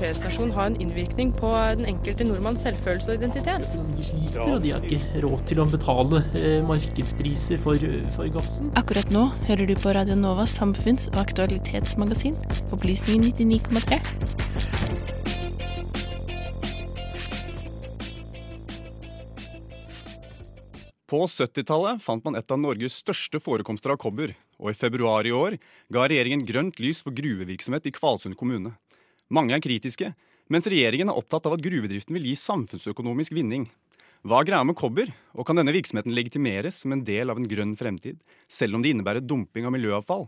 [0.00, 3.76] fredsnasjon ha en innvirkning på den enkelte nordmanns selvfølelse og identitet?
[3.96, 8.72] De sliter, og de har ikke råd til å betale eh, markedspriser for, for gassen.
[8.80, 12.36] Akkurat nå hører du på Radio Novas samfunns- og aktualitetsmagasin,
[12.76, 15.00] Opplysningen 99,3.
[21.10, 25.32] På 70-tallet fant man et av Norges største forekomster av kobber, og i februar i
[25.34, 25.56] år
[25.90, 28.76] ga regjeringen grønt lys for gruvevirksomhet i Kvalsund kommune.
[29.30, 30.12] Mange er kritiske,
[30.50, 33.68] mens regjeringen er opptatt av at gruvedriften vil gi samfunnsøkonomisk vinning.
[34.26, 37.46] Hva er greia med kobber, og kan denne virksomheten legitimeres som en del av en
[37.48, 38.18] grønn fremtid,
[38.50, 40.26] selv om det innebærer dumping av miljøavfall?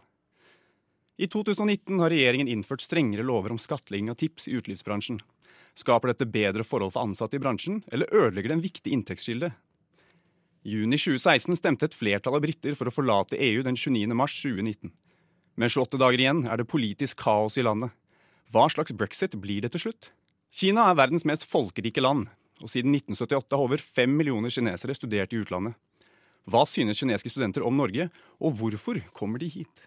[1.20, 5.20] I 2019 har regjeringen innført strengere lover om skattlegging av tips i utelivsbransjen.
[5.76, 9.52] Skaper dette bedre forhold for ansatte i bransjen, eller ødelegger det en viktig inntektskilde?
[10.62, 14.14] juni 2016 stemte et flertall av briter for å forlate EU den 29.
[14.14, 14.92] mars 2019.
[15.58, 17.90] Med 28 dager igjen er det politisk kaos i landet.
[18.52, 20.10] Hva slags brexit blir det til slutt?
[20.52, 22.26] Kina er verdens mest folkerike land,
[22.60, 25.78] og siden 1978 har over fem millioner kinesere studert i utlandet.
[26.44, 28.10] Hva synes kinesiske studenter om Norge,
[28.42, 29.86] og hvorfor kommer de hit?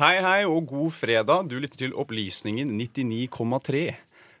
[0.00, 1.42] Hei, hei og god fredag.
[1.50, 3.80] Du lytter til Opplysningen 99,3.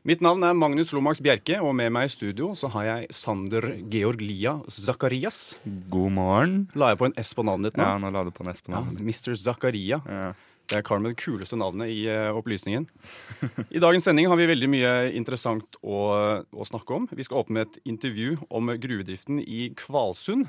[0.08, 3.66] Mitt navn er Magnus Lomax Bjerke, og med meg i studio så har jeg Sander
[3.92, 5.58] Georg Lia Zakarias.
[5.92, 6.54] God morgen.
[6.72, 7.90] La jeg på en S på navnet ditt nå?
[7.90, 9.04] Ja, nå la du på en S på Ja, navnet.
[9.04, 9.36] Mr.
[9.36, 10.00] Zakaria.
[10.08, 10.30] Ja.
[10.64, 12.88] Det er Karl med det kuleste navnet i eh, opplysningen.
[13.68, 16.00] I dagens sending har vi veldig mye interessant å,
[16.40, 17.10] å snakke om.
[17.12, 20.48] Vi skal åpne med et intervju om gruvedriften i Kvalsund.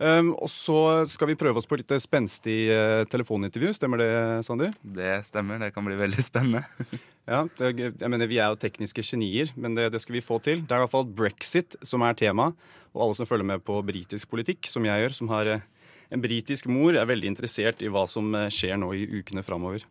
[0.00, 3.74] Um, og så skal vi prøve oss på litt spenstig uh, telefonintervju.
[3.76, 4.12] Stemmer det,
[4.46, 4.72] Sander?
[4.82, 6.66] Det stemmer, det kan bli veldig spennende.
[7.22, 10.40] Ja, det, jeg mener Vi er jo tekniske genier, men det, det skal vi få
[10.42, 10.64] til.
[10.66, 12.48] Det er i hvert fall brexit som er tema.
[12.96, 15.62] Og alle som følger med på britisk politikk, som jeg gjør, som har uh,
[16.10, 19.86] en britisk mor, er veldig interessert i hva som uh, skjer nå i ukene framover.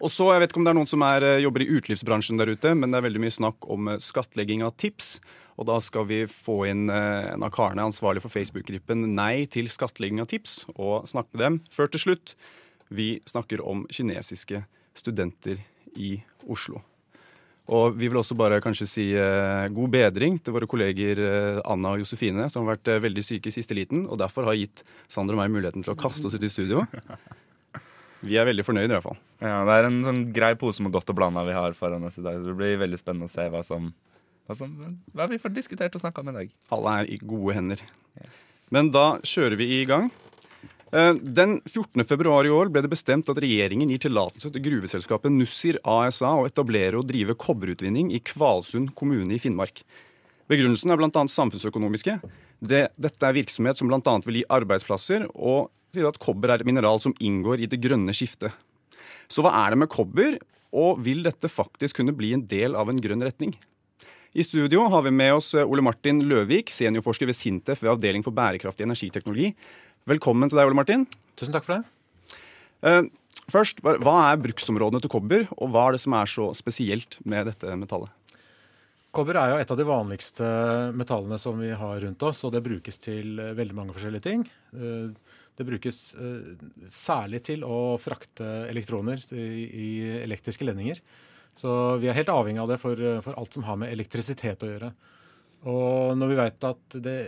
[0.00, 2.56] Og så, Jeg vet ikke om det er noen som er, jobber i utelivsbransjen der
[2.56, 5.18] ute, men det er veldig mye snakk om skattlegging av tips.
[5.54, 9.70] Og da skal vi få inn eh, en av karene ansvarlig for Facebook-gruppen Nei til
[9.70, 12.34] skattlegging av tips, og snakke med dem før til slutt.
[12.94, 14.64] Vi snakker om kinesiske
[14.98, 15.62] studenter
[15.94, 16.16] i
[16.50, 16.82] Oslo.
[17.72, 21.94] Og vi vil også bare kanskje si eh, god bedring til våre kolleger eh, Anna
[21.94, 24.82] og Josefine, som har vært eh, veldig syke i siste liten, og derfor har gitt
[25.08, 26.84] Sander og meg muligheten til å kaste oss ut i studio.
[28.24, 29.16] Vi er veldig fornøyd i hvert fall.
[29.40, 32.16] Ja, Det er en sånn grei pose med godt og blanda vi har foran oss
[32.16, 32.38] i dag.
[32.40, 33.90] Så det blir veldig spennende å se hva som
[34.46, 36.52] hva, har hva vi får diskutert og snakka om i dag.
[36.74, 37.82] Alle er i gode hender.
[38.74, 40.10] Men da kjører vi i gang.
[40.94, 42.04] Eh, Den 14.
[42.06, 46.44] februar i år ble det bestemt at regjeringen gir tillatelse til gruveselskapet Nussir ASA å
[46.46, 49.82] etablere og drive kobberutvinning i Kvalsund kommune i Finnmark.
[50.50, 51.10] Begrunnelsen er bl.a.
[51.10, 52.18] samfunnsøkonomiske.
[52.64, 54.14] Det, dette er virksomhet som bl.a.
[54.26, 58.12] vil gi arbeidsplasser, og sier at kobber er et mineral som inngår i det grønne
[58.14, 58.52] skiftet.
[59.26, 60.36] Så hva er det med kobber,
[60.74, 63.54] og vil dette faktisk kunne bli en del av en grønn retning?
[64.34, 68.34] I studio har vi med oss Ole Martin Løvik, seniorforsker ved Sintef ved Avdeling for
[68.34, 69.52] bærekraftig energiteknologi.
[70.10, 71.04] Velkommen til deg, Ole Martin.
[71.38, 72.40] Tusen takk for det.
[72.82, 73.06] Eh,
[73.54, 77.46] først, hva er bruksområdene til kobber, og hva er det som er så spesielt med
[77.52, 78.10] dette metallet?
[79.14, 80.50] Kobber er jo et av de vanligste
[80.98, 84.42] metallene som vi har rundt oss, og det brukes til eh, veldig mange forskjellige ting.
[84.74, 86.56] Eh, Det brukes eh,
[86.90, 90.98] særlig til å frakte elektroner i elektriske ledninger.
[91.58, 91.72] Så
[92.02, 94.94] vi er helt avhengig av det for, for alt som har med elektrisitet å gjøre.
[95.64, 97.18] Og når vi vet at det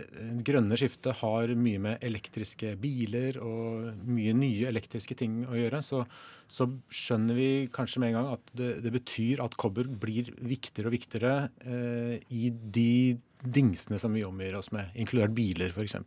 [0.45, 6.03] grønne skiftet har mye med elektriske biler og mye nye elektriske ting å gjøre, så,
[6.45, 10.91] så skjønner vi kanskje med en gang at det, det betyr at kobber blir viktigere
[10.91, 11.33] og viktigere
[11.65, 15.97] eh, i de dingsene som vi omgir oss med, inkludert biler f.eks.,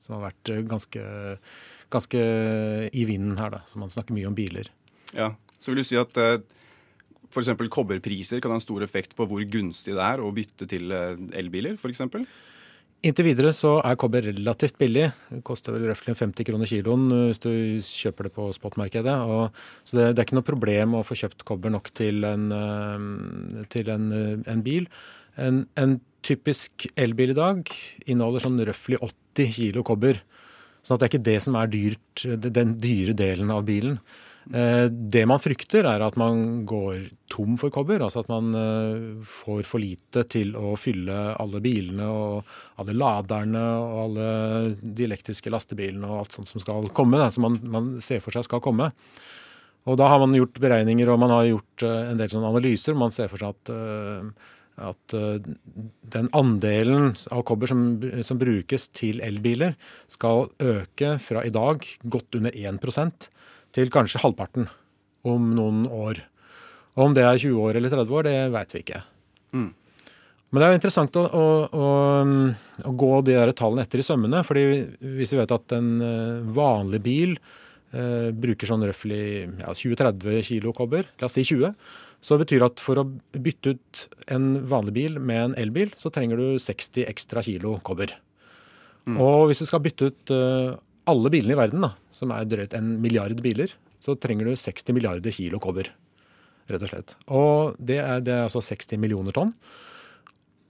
[0.00, 1.04] som har vært eh, ganske,
[1.90, 2.24] ganske
[2.94, 3.64] i vinden her, da.
[3.66, 4.70] Så man snakker mye om biler.
[5.10, 6.38] Ja, Så vil du si at eh,
[7.30, 7.52] f.eks.
[7.70, 11.14] kobberpriser kan ha en stor effekt på hvor gunstig det er å bytte til eh,
[11.38, 12.02] elbiler, f.eks.?
[13.00, 15.06] Inntil videre så er kobber relativt billig.
[15.30, 17.52] Det koster vel røftlig 50 kroner kiloen uh, hvis du
[17.86, 19.14] kjøper det på spotmarkedet.
[19.88, 23.64] Så det, det er ikke noe problem å få kjøpt kobber nok til en, uh,
[23.72, 24.10] til en,
[24.44, 24.90] en bil.
[25.40, 25.96] En, en
[26.26, 27.72] typisk elbil i dag
[28.04, 30.20] inneholder sånn røftlig 80 kilo kobber.
[30.84, 33.96] Sånn det er ikke det som er dyrt, den dyre delen av bilen.
[34.48, 38.02] Eh, det man frykter, er at man går tom for kobber.
[38.02, 43.64] Altså at man eh, får for lite til å fylle alle bilene og alle laderne
[43.76, 44.30] og alle
[44.80, 47.26] de elektriske lastebilene og alt sånt som skal komme.
[47.34, 48.90] Som man, man, ser for seg skal komme.
[49.88, 52.96] Og da har man gjort beregninger og man har gjort eh, en del sånne analyser.
[52.98, 53.76] Man ser for seg at
[54.80, 57.82] at den andelen av kobber som,
[58.24, 59.74] som, brukes til elbiler,
[60.08, 62.80] skal øke fra i dag godt under 1
[63.76, 64.68] til kanskje halvparten
[65.28, 66.22] om noen år.
[66.96, 69.02] Og om det er 20 år eller 30 år, det veit vi ikke.
[69.54, 69.70] Mm.
[70.50, 71.88] Men det er jo interessant å, å, å,
[72.90, 74.42] å gå de der tallene etter i sømmene.
[74.46, 74.64] fordi
[75.18, 77.36] hvis vi vet at en eh, vanlig bil
[77.94, 81.76] eh, bruker sånn røftlig ja, 20-30 kilo kobber, la oss si 20,
[82.20, 84.02] så betyr det at for å bytte ut
[84.34, 88.16] en vanlig bil med en elbil, så trenger du 60 ekstra kilo kobber.
[89.06, 89.16] Mm.
[89.22, 90.74] Og hvis du skal bytte ut eh,
[91.08, 94.96] alle bilene i verden, da, som er drøyt en milliard biler, så trenger du 60
[94.96, 95.90] milliarder kilo kobber.
[96.70, 97.14] Rett og slett.
[97.28, 99.54] Og det er, det er altså 60 millioner tonn.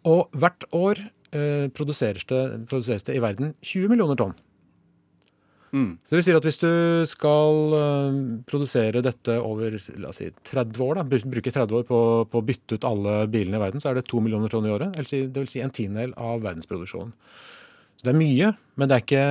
[0.09, 1.03] Og hvert år
[1.37, 2.41] eh, produseres, det,
[2.71, 4.37] produseres, det, i verden 20 millioner tonn.
[5.71, 6.01] Mm.
[6.03, 6.73] Så det vil si at hvis du
[7.07, 8.17] skal eh,
[8.49, 12.01] produsere dette over la oss si, 30 år, da, bruke 30 år på,
[12.33, 14.75] på, å bytte ut alle bilene i verden, så er det 2 millioner tonn i
[14.75, 14.97] året.
[14.97, 17.15] Det vil si, det vil si en tiendedel av verdensproduksjonen.
[18.01, 19.27] Så det er mye, men det er ikke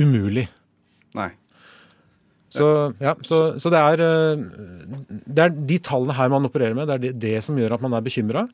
[0.00, 0.46] umulig.
[1.16, 1.30] Nei.
[2.56, 2.66] Så,
[3.02, 4.42] ja, så, så det, er, eh,
[5.26, 7.84] det, er, de tallene her man opererer med, det er det, det som gjør at
[7.84, 8.46] man er bekymra.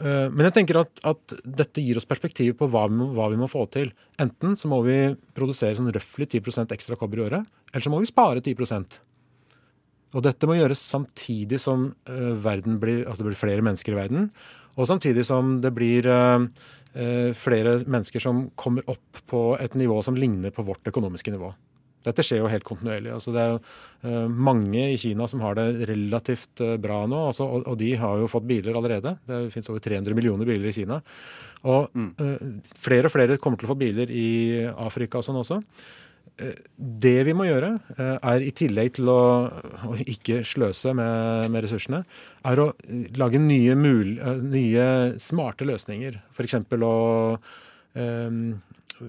[0.00, 3.28] Eh, men jeg tenker at, at, dette gir oss perspektiv på hva vi, må, hva
[3.32, 3.90] vi, må, få til.
[4.22, 4.98] Enten så må vi
[5.36, 9.00] produsere sånn røftlig 10 ekstra kobber i året, eller så må vi spare 10%
[10.14, 14.30] Og dette må gjøres samtidig som verden blir, altså det blir flere mennesker i verden,
[14.74, 16.46] og samtidig som det blir Eh,
[17.34, 21.48] flere mennesker som kommer opp på et nivå som ligner på vårt økonomiske nivå.
[22.04, 23.12] Dette skjer jo helt kontinuerlig.
[23.14, 23.60] Altså det er jo
[24.04, 28.20] uh, mange i Kina som har det relativt uh, bra nå, altså, og, de har
[28.20, 29.16] jo fått biler allerede.
[29.28, 31.00] Det finnes over 300 millioner biler i Kina.
[31.70, 34.28] Og uh, flere og flere kommer til å få biler i
[34.68, 35.60] Afrika og sånn også.
[36.34, 39.18] Det vi må gjøre, eh, er i tillegg til å,
[39.86, 42.00] å ikke sløse med, med, ressursene,
[42.50, 42.72] er å
[43.14, 44.86] lage nye, mul, eh, nye
[45.22, 46.16] smarte løsninger.
[46.34, 46.56] F.eks.
[46.74, 46.96] å
[47.38, 48.40] um,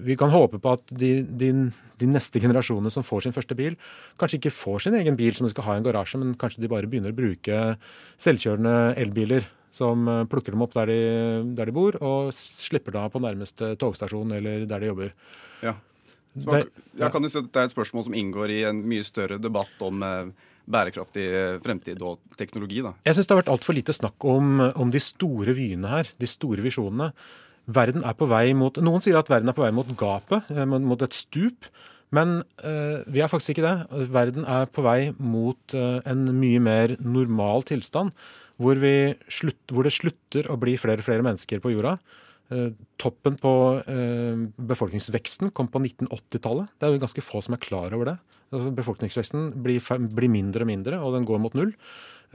[0.06, 1.50] Vi kan håpe på at de, de,
[1.98, 3.74] de, neste generasjonene som får sin første bil,
[4.22, 6.62] kanskje ikke får sin egen bil som de skal ha i en garasje, men kanskje
[6.62, 7.60] de bare begynner å bruke
[8.22, 11.02] selvkjørende elbiler som plukker dem opp der de,
[11.58, 15.12] der de bor, og slipper da på nærmeste togstasjon eller der de jobber.
[15.66, 15.74] Ja.
[16.44, 16.66] Man,
[16.98, 19.38] ja, kan du si at Det er et spørsmål som inngår i en mye større
[19.40, 22.82] debatt om eh, bærekraftig eh, fremtid og teknologi.
[22.84, 22.92] Da.
[23.06, 26.30] Jeg syns det har vært altfor lite snakk om, om, de store vyene her, de
[26.30, 27.12] store visjonene.
[27.66, 30.66] Verden er på vei mot, Noen sier at verden er på vei mot gapet, eh,
[30.66, 31.70] mot et stup.
[32.14, 34.04] Men uh, vi er faktisk ikke det.
[34.14, 38.12] Verden er på vei mot uh, en mye mer normal tilstand,
[38.62, 38.78] hvor,
[39.26, 41.96] slutt, hvor det slutter å bli flere og flere mennesker på jorda.
[42.46, 42.68] Eh,
[43.02, 43.52] toppen på
[43.90, 46.74] eh, befolkningsveksten kom på 1980-tallet.
[46.78, 48.18] Det er jo ganske få som er klar over det.
[48.54, 49.80] Altså, befolkningsveksten blir,
[50.14, 51.72] blir, mindre og mindre, og den går mot null.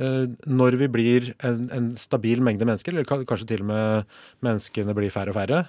[0.03, 4.11] Eh, når vi blir en, en, stabil mengde mennesker, eller kanskje til og med
[4.43, 5.63] menneskene blir færre og færre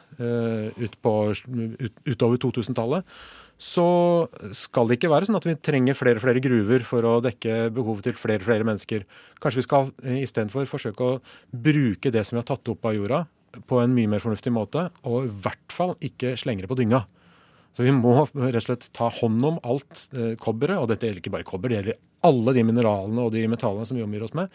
[0.82, 3.06] ut på, ut, utover 2000-tallet,
[3.62, 3.86] så
[4.58, 7.68] skal det ikke være sånn at vi trenger flere og flere gruver for å dekke
[7.76, 9.06] behovet til flere og flere mennesker.
[9.38, 9.92] Kanskje vi skal
[10.24, 11.20] istedenfor forsøke å
[11.54, 13.20] bruke det som vi har tatt opp av jorda,
[13.68, 17.04] på en mye mer fornuftig måte, og i hvert fall ikke slenge det på dynga.
[17.76, 21.22] Så vi må rett og slett ta hånd om alt eh, kobberet, og dette gjelder
[21.22, 24.36] ikke bare kobber, det gjelder alle de mineralene og de metallene som vi omgir oss
[24.36, 24.52] med.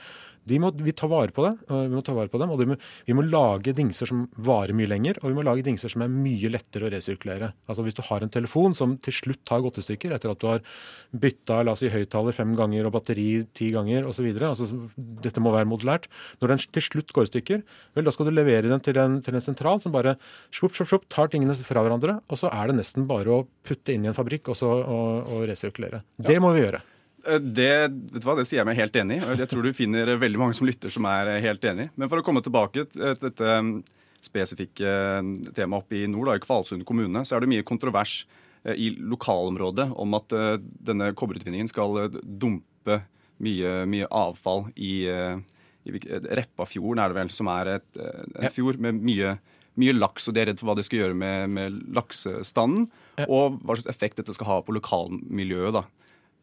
[0.61, 2.77] Må vi ta vare på det, vi må ta vare på dem, og må,
[3.07, 6.13] vi må lage dingser som varer mye lenger, og vi må lage dingser som er
[6.13, 7.51] mye lettere å resirkulere.
[7.67, 10.41] Altså Hvis du har en telefon som til slutt har gått i stykker etter at
[10.41, 10.63] du har
[11.11, 13.27] bytta la oss si, høyttaler fem ganger og batteri
[13.57, 14.27] ti ganger osv.
[14.47, 16.09] Altså, dette må være modulært.
[16.41, 17.63] Når den til slutt går i stykker,
[17.97, 20.17] vel, da skal du levere den til en, til en sentral som bare
[20.51, 23.95] svupp, svupp, svupp, tar tingene fra hverandre, og så er det nesten bare å putte
[23.95, 26.03] inn i en fabrikk og, så, og, og resirkulere.
[26.17, 26.83] Det må vi gjøre.
[27.27, 29.29] Eh, det, vet du hva, det sier jeg meg helt enig i.
[29.41, 31.89] Jeg tror du finner veldig mange som lytter som er helt enig.
[31.95, 33.77] Men for å komme tilbake til dette um,
[34.23, 38.21] spesifikke um, temaet oppe i nord, da, i Kvalsund kommune, så er det mye kontrovers
[38.63, 43.01] eh, i lokalområdet om at denne kobberutvinningen skal dumpe
[43.43, 48.97] mye, mye avfall i, i Reppafjorden, er det vel, som er et, en fjord med
[48.97, 49.37] mye
[49.77, 52.87] mye laks, og de er redd for hva det skal gjøre med, med laksestanden,
[53.27, 55.75] og hva slags effekt dette skal ha på lokalmiljøet.
[55.75, 55.83] da.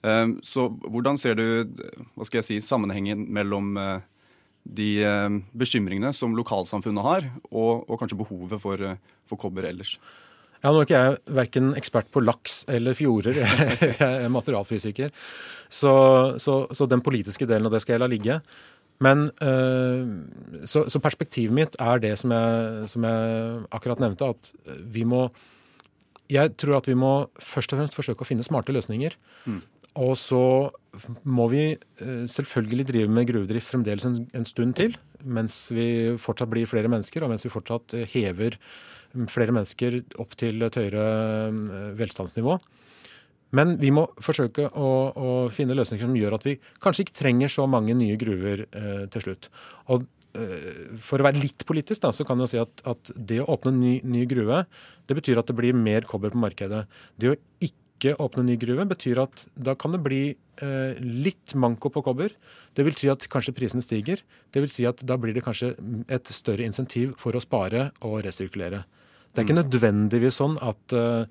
[0.05, 1.47] Ehm, så hvordan ser du
[2.15, 4.03] hva skal jeg si, sammenhengen mellom, eh,
[4.65, 9.97] de eh, bekymringene som lokalsamfunnet har, og, og kanskje behovet for, eh, for kobber ellers.
[10.65, 15.13] Ja, Nå er ikke jeg verken ekspert på laks eller fjorder, jeg er materialfysiker.
[15.69, 15.93] Så,
[16.41, 18.39] så, så, den politiske delen av det skal jeg la ligge.
[19.05, 24.53] Men øh, så, så, perspektivet mitt er det som jeg, som jeg, akkurat nevnte, at
[24.95, 25.27] vi må
[26.31, 29.13] Jeg tror at vi må først og fremst forsøke å finne smarte løsninger.
[29.45, 29.59] Mm.
[30.01, 30.45] Og så
[31.23, 36.51] må vi øh, selvfølgelig drive med gruvedrift fremdeles en, en, stund til, mens vi fortsatt
[36.51, 38.59] blir flere mennesker, og mens vi fortsatt hever
[39.31, 41.05] flere mennesker opp til et høyere
[41.51, 42.59] eh, velstandsnivå.
[43.55, 47.53] Men vi må forsøke å, å, finne løsninger som gjør at vi kanskje ikke trenger
[47.53, 49.49] så mange nye gruver eh, til slutt.
[49.95, 53.43] Og eh, For å være litt politisk da, så kan man si at, at det
[53.45, 54.65] å åpne en ny, ny, gruve,
[55.07, 56.85] det betyr at det blir mer kobber på markedet.
[57.21, 61.91] Det å ikke åpne ny gruve betyr at da kan det bli eh, litt manko
[61.91, 62.35] på kobber.
[62.75, 64.21] Det vil si at kanskje prisen stiger.
[64.53, 65.75] Det vil si at da blir det kanskje
[66.09, 68.85] et større insentiv for å spare og resirkulere.
[69.35, 71.25] Det er ikke nødvendigvis sånn at uh,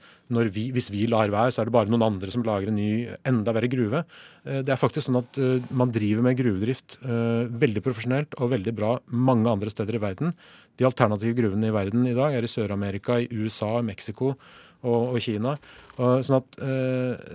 [0.52, 3.06] vi, hvis vi lar være, så er det bare noen andre som lager en ny,
[3.24, 4.02] enda verre gruve.
[4.44, 8.74] Uh, det er faktisk sånn at uh, man driver med gruvedrift veldig profesjonelt og veldig
[8.76, 10.36] bra mange andre steder i verden.
[10.76, 14.34] De alternative gruvene i verden i dag er i Sør-Amerika, i USA, i Mexico
[14.84, 15.56] og, og Kina.
[15.94, 17.26] Og, sånn at eh,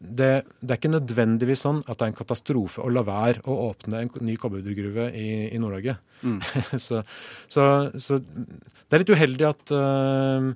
[0.00, 0.30] det,
[0.62, 4.00] det, er ikke nødvendigvis sånn at det er en katastrofe å la være å åpne
[4.04, 5.98] en ny kobbergruve i, i Nord-Norge.
[6.24, 6.38] Mm.
[6.86, 7.02] så,
[7.52, 7.66] så,
[8.00, 10.48] så, det er litt uheldig at, uh,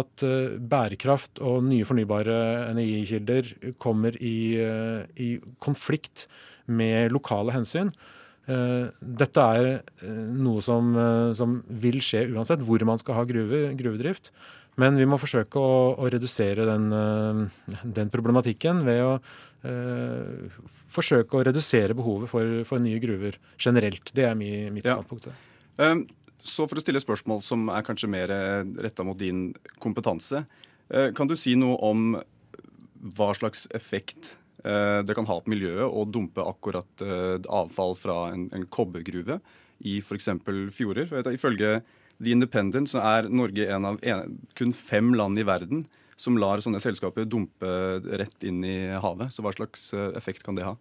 [0.00, 2.40] at uh, bærekraft og nye fornybare
[2.72, 4.58] energikilder kommer i,
[5.14, 5.30] i
[5.62, 6.26] konflikt
[6.66, 7.94] med lokale hensyn.
[8.44, 9.66] Dette er
[10.36, 10.90] noe som,
[11.32, 14.28] som, vil skje uansett hvor man skal ha gruve, gruvedrift.
[14.80, 19.12] Men vi må forsøke å, å redusere den, eh, den, problematikken ved å
[19.70, 20.58] eh,
[20.94, 24.10] forsøke å redusere behovet for, for, nye gruver generelt.
[24.14, 24.98] Det er mi, mitt ja.
[24.98, 25.30] standpunkt.
[25.78, 26.04] Um,
[26.44, 28.30] så for å stille spørsmål som er kanskje mer
[28.82, 29.48] retta mot din
[29.82, 30.44] kompetanse.
[30.90, 32.16] Uh, kan du si noe om
[33.14, 34.34] hva slags effekt
[34.66, 37.06] uh, det kan ha på miljøet å dumpe akkurat
[37.46, 39.38] avfall fra en, en kobbergruve
[39.86, 40.32] i f.eks.
[40.74, 41.06] fjorder?
[41.10, 41.78] For ifølge
[42.22, 45.84] The Independent så er Norge en av en, kun fem land i verden
[46.20, 47.70] som lar sånne selskaper dumpe
[48.20, 49.32] rett inn i havet.
[49.34, 50.76] Så hva slags eh, effekt kan det ha?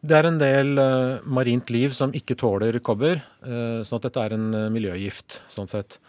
[0.00, 4.22] Det er en del uh, marint liv som ikke tåler kobber, uh, sånn at dette
[4.24, 5.42] er en uh, miljøgift.
[5.52, 6.00] sånn sett.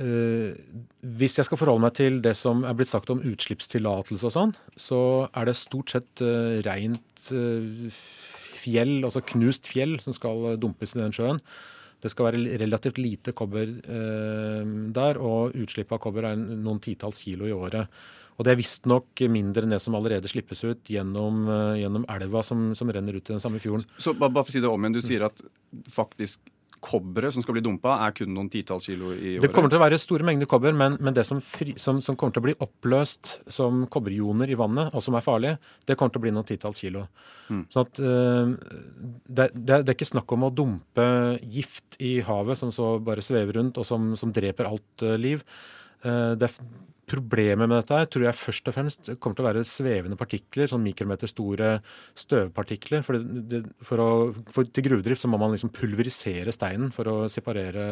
[0.00, 4.52] hvis jeg skal forholde meg til det som er blitt sagt om utslippstillatelse og sånn,
[4.78, 5.00] så
[5.36, 6.22] er det stort sett
[6.64, 7.26] rent
[8.62, 11.42] fjell, altså knust fjell, som skal dumpes i den sjøen.
[12.00, 17.20] Det skal være relativt lite kobber eh, der, og utslippet av kobber er noen titalls
[17.26, 18.00] kilo i året.
[18.40, 22.40] Og det er visstnok mindre enn det som allerede slippes ut gjennom, uh, gjennom elva
[22.46, 23.84] som, som, renner ut i den samme fjorden.
[24.00, 25.42] Så bare, bare for å si det om igjen, Du sier at
[25.92, 26.40] faktisk
[26.84, 29.44] kobberet som skal bli dumpa, er kun noen titalls kilo i året?
[29.44, 32.16] Det kommer til å være store mengder kobber, men, men det som, fri, som, som,
[32.18, 35.54] kommer til å bli oppløst som kobberjoner i vannet, og som er farlig,
[35.88, 37.06] det kommer til å bli noen titalls kilo.
[37.50, 37.64] Mm.
[37.72, 38.54] Sånn at øh,
[39.28, 41.08] det, det, er ikke snakk om å dumpe
[41.42, 45.44] gift i havet som så bare svever rundt, og som, som dreper alt uh, liv.
[46.04, 46.52] Uh, det,
[47.10, 50.70] Problemet med dette her tror jeg først og fremst kommer til å være svevende partikler,
[50.70, 51.72] sånn mikrometer store
[52.18, 53.02] støvpartikler.
[53.06, 53.18] For,
[53.50, 54.10] det, for, å,
[54.54, 57.86] for til gruvedrift så må man liksom pulverisere steinen for å separere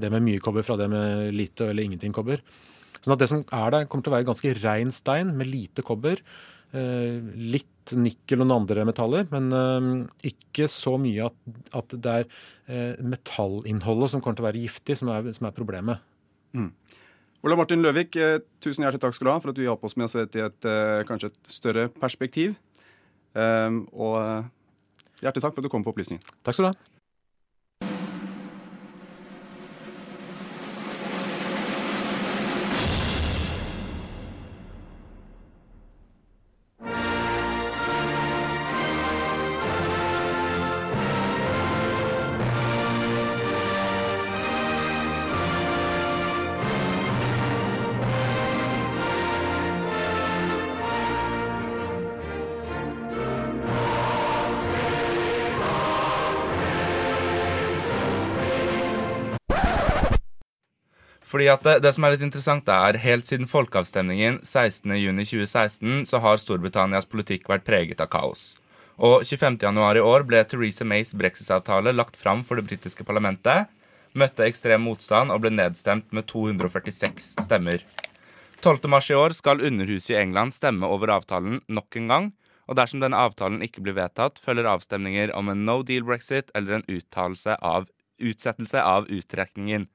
[0.00, 2.42] det med mye kobber fra det med lite eller ingenting kobber.
[3.00, 5.84] Sånn at det som er der, kommer til å være ganske rein stein med lite
[5.86, 6.20] kobber.
[6.70, 11.38] Eh, litt nikkel og noen andre metaller, men eh, ikke så mye at,
[11.80, 12.26] at det er
[12.70, 16.04] eh, metallinnholdet som kommer til å være giftig, som er, som er problemet.
[16.54, 16.68] Mm.
[17.40, 19.96] Ola Martin Løvik, eh, tusen hjertelig takk skal du ha for at du hjalp oss
[19.96, 22.58] med å se til et eh, kanskje et større perspektiv.
[23.32, 24.18] Um, og
[25.22, 26.20] hjertelig takk for at du kom på Opplysningen.
[26.44, 26.99] Takk skal du ha.
[61.30, 66.40] Fordi at det, det, som er litt interessant, er helt siden folkeavstemningen 16.6.2016 så har
[66.42, 68.56] Storbritannias politikk vært preget av kaos.
[68.98, 73.70] Og 25.1 i år ble Theresa Mays brexit-avtale lagt fram for det britiske parlamentet,
[74.18, 77.86] møtte ekstrem motstand og ble nedstemt med 246 stemmer.
[78.60, 82.28] 12.3 i år skal Underhuset i England stemme over avtalen nok en gang,
[82.70, 86.78] Og dersom denne avtalen ikke blir vedtatt, følger avstemninger om en no deal brexit eller
[86.78, 87.88] en av
[88.20, 89.88] utsettelse av uttrekningen.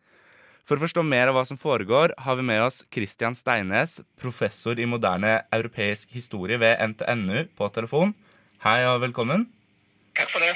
[0.66, 4.80] For å forstå mer av hva som foregår, har vi med oss Christian Steines, professor
[4.82, 8.16] i moderne europeisk historie ved NTNU, på telefon.
[8.66, 9.46] Hei og velkommen.
[10.18, 10.56] Takk for det.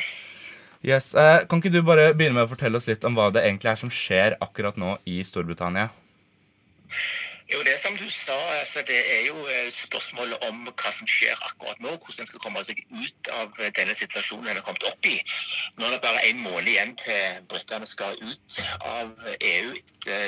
[0.81, 3.43] Yes, eh, Kan ikke du bare begynne med å fortelle oss litt om hva det
[3.45, 5.91] egentlig er som skjer akkurat nå i Storbritannia?
[7.53, 11.39] Jo, det som du sa, altså, det er jo eh, spørsmålet om hva som skjer
[11.47, 11.95] akkurat nå.
[11.95, 15.17] Hvordan en skal komme seg ut av denne situasjonen en har kommet opp i.
[15.77, 19.73] Nå er det bare en måned igjen til britene skal ut av EU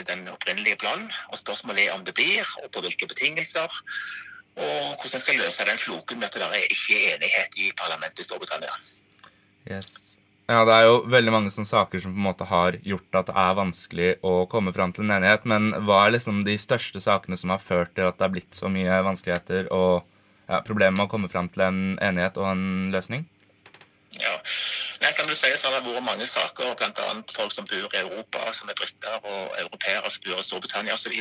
[0.09, 1.11] den opprinnelige planen.
[1.29, 3.81] Og spørsmålet er om det blir, og på hvilke betingelser.
[4.57, 8.25] Og hvordan en skal løse den floken med at det er ikke enighet i parlamentet
[8.25, 8.73] i Storbritannia.
[9.69, 10.11] Yes.
[10.50, 13.29] Ja, Det er jo veldig mange sånne saker som på en måte har gjort at
[13.29, 15.45] det er vanskelig å komme fram til en enighet.
[15.48, 18.57] Men hva er liksom de største sakene som har ført til at det er blitt
[18.57, 20.01] så mye vanskeligheter og
[20.50, 23.27] ja, problemer med å komme fram til en enighet og en løsning?
[24.19, 24.36] Ja,
[25.01, 27.05] Nei, som du sier, så har det vært mange saker, bl.a.
[27.34, 31.15] folk som bor i Europa, som er briter, og europeere som bor i Storbritannia osv.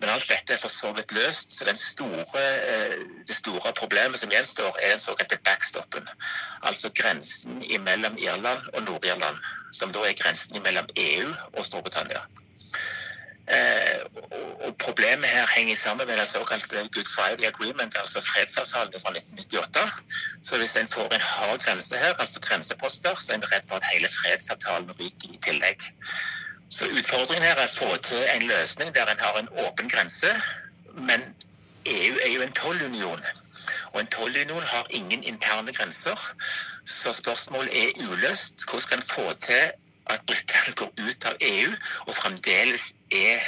[0.00, 1.52] Men alt dette er for så vidt løst.
[1.52, 2.96] Så store, eh,
[3.28, 6.08] det store problemet som gjenstår, er den såkalte backstoppen.
[6.62, 9.44] Altså grensen mellom Irland og Nord-Irland,
[9.76, 12.24] som da er grensen mellom EU og Storbritannia.
[13.48, 14.00] Eh,
[14.66, 19.80] og Problemet her henger sammen med den såkalte Good Friday Agreement, altså fredsavtalen fra 1998.
[20.42, 23.76] Så hvis en får en hard grense her, altså grenseposter, så er en redd for
[23.76, 25.78] at hele fredsavtalen ryker i tillegg.
[26.70, 30.30] Så utfordringen her er å få til en løsning der en har en åpen grense,
[30.94, 31.34] men
[31.86, 33.24] EU er jo en tollunion.
[33.92, 36.34] Og en tollunion har ingen interne grenser,
[36.86, 38.64] så spørsmålet er uløst.
[38.70, 39.70] Hvordan skal en få til
[40.14, 41.72] at britene går ut av EU
[42.06, 43.42] og fremdeles er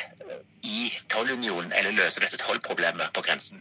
[0.64, 3.61] i tollunionen, eller løser dette tollproblemet på grensen.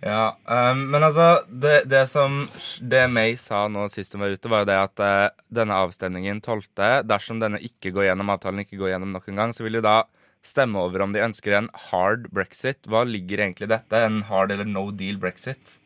[0.00, 2.46] Ja, um, men altså det, det, som
[2.80, 6.40] det May sa nå sist hun var ute, var jo det at uh, denne avstemningen
[6.40, 6.70] 12.,
[7.08, 9.84] dersom denne ikke går gjennom, avtalen ikke går gjennom nok en gang, så vil de
[9.84, 9.98] da
[10.46, 12.80] stemme over om de ønsker en hard brexit.
[12.88, 14.00] Hva ligger egentlig i dette?
[14.00, 15.76] En hard eller no deal brexit?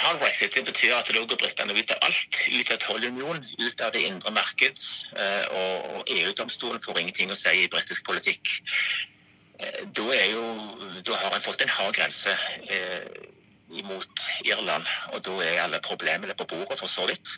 [0.00, 2.36] En hard brexit det betyr at da går britene ut av alt.
[2.48, 4.78] Ut av tollunionen, ut av det indre marked.
[5.12, 8.48] Eh, og EU-domstolen får ingenting å si i britisk politikk.
[9.60, 10.46] Eh, da, jo,
[11.04, 12.32] da har en fått en hard grense
[12.72, 13.28] eh,
[13.76, 17.36] imot Irland, og da er alle problemene på bordet, for så vidt.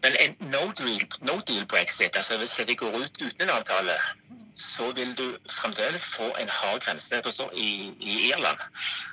[0.00, 4.00] Men en no deal, no deal brexit, altså hvis de går ut uten en avtale,
[4.60, 8.58] så vil du fremdeles få en hard grense i, i, Irland.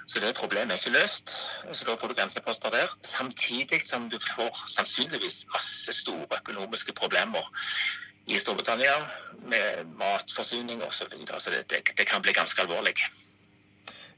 [0.07, 1.29] Så det problemet er ikke løst.
[1.73, 2.87] Så da får du grenseposter der.
[3.03, 7.51] Samtidig som du får sannsynligvis masse store økonomiske problemer
[8.27, 8.95] i Storbritannia
[9.47, 10.91] med matforsyning osv.
[10.91, 11.39] Så, videre.
[11.39, 12.93] så det, det, det kan bli ganske alvorlig.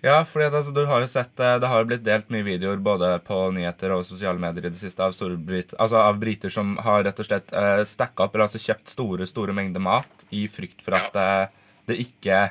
[0.01, 2.79] Ja, fordi altså, du har jo sett eh, Det har jo blitt delt mye videoer
[2.83, 6.77] både på nyheter og sosiale medier i det siste av, brit, altså av briter som
[6.85, 10.45] har rett og slett uh, stacka opp, eller altså kjøpt store store mengder mat i
[10.47, 12.45] frykt for at uh, det, ikke,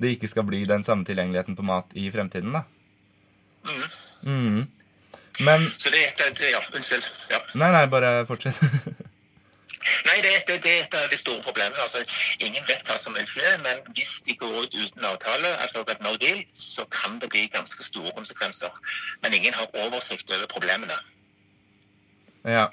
[0.00, 2.64] det ikke skal bli den samme tilgjengeligheten på mat i fremtiden, da.
[3.68, 3.84] Mm.
[4.24, 4.60] Mm.
[5.44, 7.04] Men Så det er et Ja, unnskyld.
[7.32, 7.42] Ja.
[7.58, 8.60] Nei, nei, bare fortsett.
[10.08, 11.80] Nei, det, det, det, er et av de store problemene.
[11.82, 12.00] Altså,
[12.40, 16.00] ingen vet hva som vil skje, men hvis de går ut uten avtale, altså at
[16.04, 18.72] no deal, så kan det bli ganske store konsekvenser.
[19.22, 20.96] Men ingen har oversikt over problemene.
[22.44, 22.68] Ja.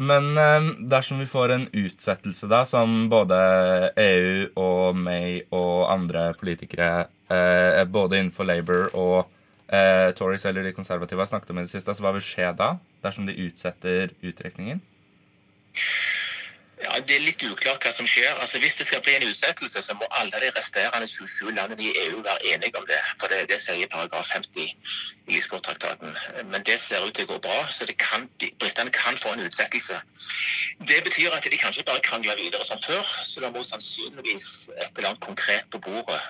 [0.00, 3.38] Men eh, dersom vi får en utsettelse, da, som både
[4.00, 9.18] EU og May og andre politikere, eh, både innenfor Labour og
[9.68, 12.48] eh, Tories eller de konservative har snakket om i det siste, så hva vil skje
[12.56, 12.70] da,
[13.04, 14.80] dersom de utsetter utrekningen?
[16.80, 18.30] Ja, Det er litt uklart hva som skjer.
[18.40, 21.92] Altså, Hvis det skal bli en utsettelse, så må alle de resterende 27 landene i
[22.04, 23.00] EU være enige om det.
[23.20, 26.16] For det, det sier paragraf 50 i Lisboa-traktaten.
[26.52, 30.00] Men det ser ut til å gå bra, så kan, britene kan få en utsettelse.
[30.88, 34.48] Det betyr at de kanskje bare krangler videre som før, så det må sannsynligvis
[34.80, 36.20] et eller annet konkret på bordet.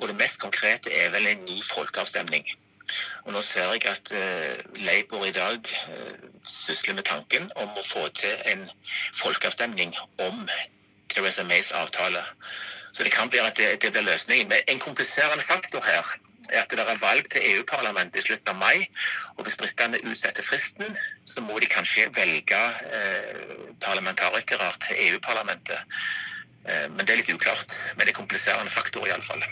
[0.00, 2.48] Og det mest konkrete er vel en ny folkeavstemning.
[3.24, 7.86] Og Nå ser jeg at uh, Labour i dag uh, sysler med tanken om å
[7.86, 8.68] få til en
[9.22, 9.94] folkeavstemning
[10.26, 10.46] om
[11.12, 12.24] Theresa Mays avtale.
[12.92, 14.48] Så det kan bli at det, det blir løsningen.
[14.48, 16.04] Men en kompliserende faktor her
[16.50, 18.88] er at det er valg til EU-parlamentet i slutten av mai.
[19.36, 22.60] Og hvis britene utsetter fristen, så må de kanskje velge
[22.98, 25.96] eh, parlamentarikere til EU-parlamentet.
[26.68, 27.72] Eh, men det er litt uklart.
[27.96, 29.44] Men det er kompliserende faktor iallfall.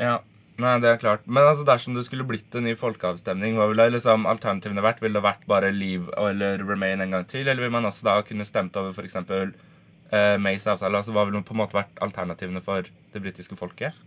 [0.00, 0.18] Ja.
[0.62, 1.24] Nei, det er klart.
[1.26, 5.02] Men altså, dersom det skulle blitt en ny folkeavstemning, hva ville liksom, alternativene vært?
[5.02, 7.48] Ville det vært bare Leave eller Remain en gang til?
[7.48, 9.18] Eller vil man også da kunne stemt over f.eks.
[10.14, 11.00] Uh, Mays avtale?
[11.00, 13.98] Altså, hva ville på en måte vært alternativene for det britiske folket?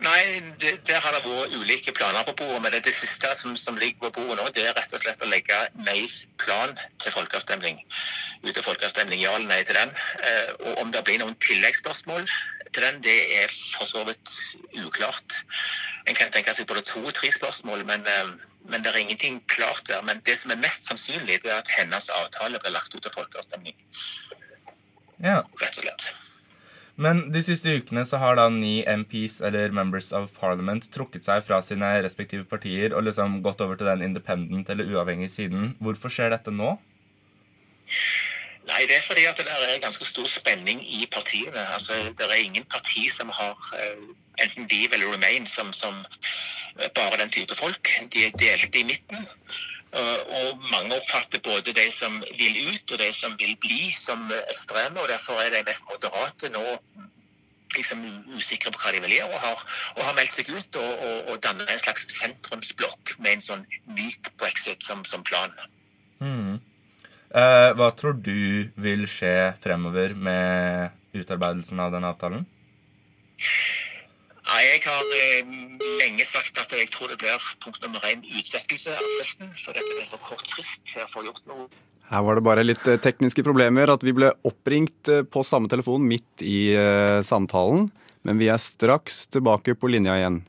[0.00, 2.62] Nei, det, der har det vært ulike planer på bordet.
[2.64, 5.24] Men det, det siste som, som, ligger på bordet nå, det er rett og slett
[5.24, 6.72] å legge Mays plan
[7.02, 7.82] til folkeavstemning.
[8.46, 9.92] Ut til folkeavstemning, ja eller nei til den.
[10.24, 14.32] Eh, og om det blir noen tilleggsspørsmål til den, det er for så vidt
[14.84, 15.38] uklart.
[16.06, 18.34] En kan tenke seg både to-tre spørsmål, men, eh,
[18.70, 20.02] men, det er ingenting klart der.
[20.02, 23.14] Men det som er mest sannsynlig, det er at hennes avtale blir lagt ut til
[23.14, 23.76] folkeavstemning.
[25.22, 25.42] Ja.
[25.62, 26.08] Rett og slett.
[26.96, 31.44] Men de siste ukene så har da ni MPs, eller Members of Parliament, trukket seg
[31.44, 35.74] fra sine respektive partier og liksom gått over til den independent eller uavhengige siden.
[35.84, 36.78] Hvorfor skjer dette nå?
[38.66, 41.66] Nei, Det er fordi at det er ganske stor spenning i partiene.
[41.74, 44.08] Altså, Det er ingen parti som har uh,
[44.42, 46.04] enten Leave eller Remain som, som
[46.94, 47.88] bare den type folk.
[48.12, 49.26] De er delte i midten.
[49.96, 54.32] Eh, og mange oppfatter både de som vil ut og de som vil bli, som
[54.50, 55.00] ekstreme.
[55.00, 56.64] og Derfor er de mest moderate nå
[57.76, 58.02] liksom
[58.36, 59.64] usikre på hva de vil gjøre, og har,
[59.96, 63.64] og har meldt seg ut og, og, og danner en slags sentrumsblokk med en sånn
[63.98, 65.52] myk brexit som, som plan.
[66.24, 66.56] Mm.
[67.34, 72.46] Eh, hva tror du vil skje fremover med utarbeidelsen av den avtalen?
[74.46, 75.50] Ja, jeg har eh,
[76.00, 79.50] lenge sagt at jeg tror det blir punkt nummer én utsettelse av fristen.
[79.50, 81.66] Så dette blir for kort frist til å få gjort noe.
[82.06, 83.90] Her var det bare litt eh, tekniske problemer.
[83.90, 87.88] At vi ble oppringt eh, på samme telefon midt i eh, samtalen.
[88.26, 90.40] Men vi er straks tilbake på linja igjen.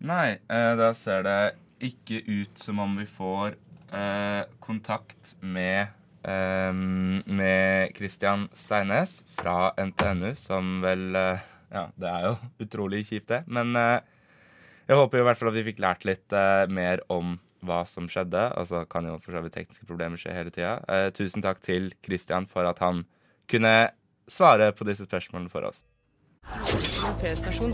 [0.00, 1.38] Nei, eh, da ser det
[1.80, 3.56] ikke ut som om vi får
[3.92, 5.88] eh, kontakt med
[6.22, 12.32] eh, med Christian Steines fra NTNU, som vel eh, Ja, det er jo
[12.64, 13.44] utrolig kjipt, det.
[13.46, 14.00] Men eh,
[14.88, 18.08] jeg håper i hvert fall at vi fikk lært litt eh, mer om hva som
[18.10, 18.48] skjedde.
[18.58, 20.80] Og så kan jo for så vidt tekniske problemer skje hele tida.
[21.14, 23.04] tusen takk til Christian for at han
[23.50, 23.92] kunne
[24.30, 25.84] svare på disse spørsmålene for oss.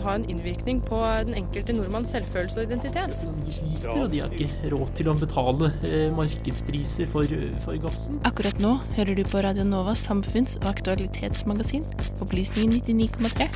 [0.03, 3.13] Har en innvirkning på den enkelte nordmanns selvfølelse og identitet.
[3.45, 7.23] De sliter, og de har ikke råd til å betale eh, markedspriser for,
[7.63, 8.19] for, gassen.
[8.27, 11.85] Akkurat nå hører du på Radio Novas samfunns- og aktualitetsmagasin,
[12.23, 13.47] Opplysningen 99,3.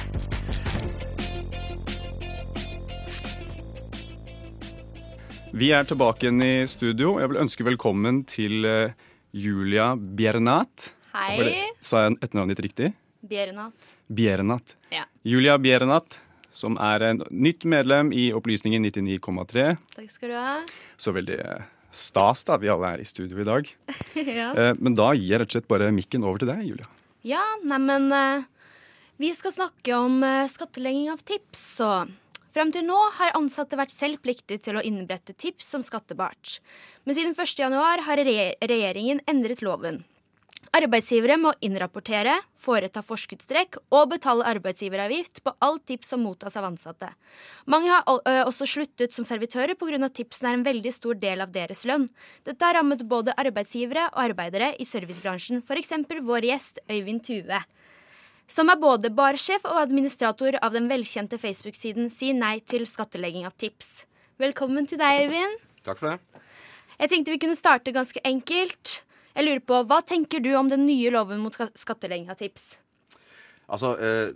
[5.52, 7.20] Vi er tilbake igjen i studio.
[7.20, 8.96] Jeg vil ønske velkommen til eh,
[9.36, 10.94] Julia Biernat.
[11.12, 11.68] Hei.
[11.84, 12.94] Sa jeg etternavnet ditt riktig?
[13.22, 13.96] Biernat.
[14.08, 14.76] Biernat.
[14.90, 15.04] Ja.
[15.24, 19.76] Julia Biernat, som er en nytt medlem i Opplysningen 99,3.
[19.96, 20.56] Takk skal du ha.
[20.98, 23.70] Så veldig eh, stas da vi alle er i studio i dag.
[24.16, 24.50] ja.
[24.52, 26.90] Eh, men da gir jeg rett og slett bare mikken over til deg, Julia.
[27.22, 28.42] Ja, neimen uh,
[29.22, 31.92] Vi skal snakke om skattlegging av tips, så
[32.52, 36.58] Frem til nå har ansatte vært selv pliktige til å innberette tips som skattebart.
[37.08, 40.02] Men siden 1.1 har regjeringen endret loven.
[40.72, 47.10] Arbeidsgivere må innrapportere, foreta forskuddstrekk og betale arbeidsgiveravgift på all tips som mottas av ansatte.
[47.68, 48.08] Mange har
[48.46, 50.08] også sluttet som servitører pga.
[50.08, 52.08] tipsene er en veldig stor del av deres lønn.
[52.48, 55.92] Dette har rammet både arbeidsgivere og arbeidere i servicebransjen, f.eks.
[56.24, 57.62] vår gjest Øyvind Tue.
[58.48, 63.60] Som er både barsjef og administrator av den velkjente Facebook-siden Si nei til skattlegging av
[63.60, 64.06] tips.
[64.40, 65.60] Velkommen til deg, Øyvind.
[65.84, 66.44] Takk for det.
[66.98, 69.02] Jeg tenkte vi kunne starte ganske enkelt.
[69.36, 72.74] Jeg lurer på, Hva tenker du om den nye loven mot skattlegging av tips?
[73.72, 74.32] Altså, eh,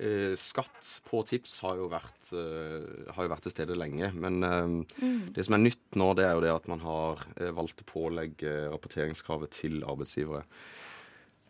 [0.00, 4.08] eh, Skatt på tips har jo, vært, eh, har jo vært til stede lenge.
[4.16, 4.70] Men eh,
[5.02, 5.34] mm.
[5.36, 7.90] det som er nytt nå, det er jo det at man har eh, valgt å
[7.90, 10.46] pålegge rapporteringskravet til arbeidsgivere.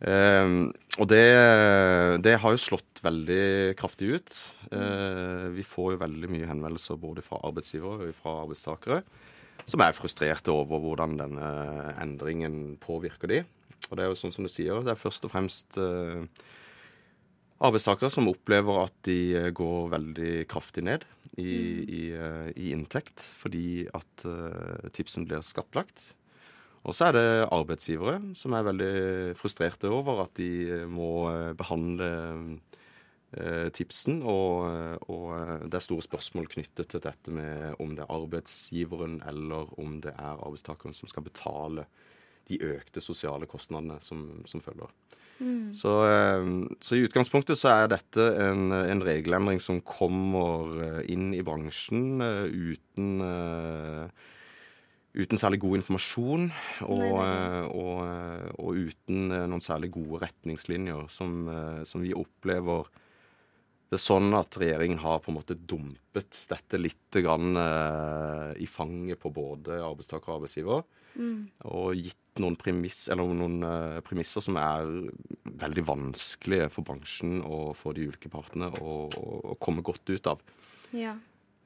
[0.03, 0.49] Eh,
[0.99, 1.27] og det,
[2.27, 4.39] det, har jo slått veldig kraftig ut.
[5.55, 9.03] vi får jo veldig mye henvendelser både fra arbeidsgivere og fra arbeidstakere
[9.69, 11.51] som er frustrerte over hvordan denne
[12.03, 13.43] endringen påvirker de.
[13.91, 16.23] Og det er jo sånn som du sier, det er først og fremst uh,
[17.63, 23.25] arbeidstakere som opplever at de uh, går veldig kraftig ned i, i, uh, i inntekt
[23.43, 24.27] fordi at
[24.95, 26.13] tipsen blir skattlagt.
[26.83, 28.95] Og så er det arbeidsgivere som er veldig
[29.39, 32.82] frustrerte over at de må behandle Eh,
[33.73, 34.21] tipsen.
[34.29, 34.67] Og,
[35.09, 39.73] og, eh, det er store spørsmål knyttet til dette med om det er arbeidsgiveren eller
[39.81, 41.87] om det er arbeidstakeren som skal betale
[42.51, 44.91] de økte sosiale kostnadene som, som følger.
[45.39, 45.73] Mm.
[45.75, 51.43] Så, eh, så, i utgangspunktet så er dette en, en, regelendring som kommer inn i
[51.43, 53.25] bransjen uten
[55.13, 56.47] uten særlig god informasjon
[56.87, 57.19] og,
[57.69, 57.99] og,
[58.57, 61.51] og, uten noen særlig gode retningslinjer som,
[61.85, 62.89] som vi opplever
[63.93, 68.69] det er sånn at regjeringen har på en måte dumpet dette litt grann, eh, i
[68.71, 70.87] fanget på både arbeidstaker og arbeidsgiver.
[71.13, 71.43] Mm.
[71.69, 74.89] Og gitt noen, premiss, noen eh, premisser som er
[75.45, 80.41] veldig vanskelige for bransjen og for de ulike partene å, å komme godt ut av.
[80.97, 81.13] Ja.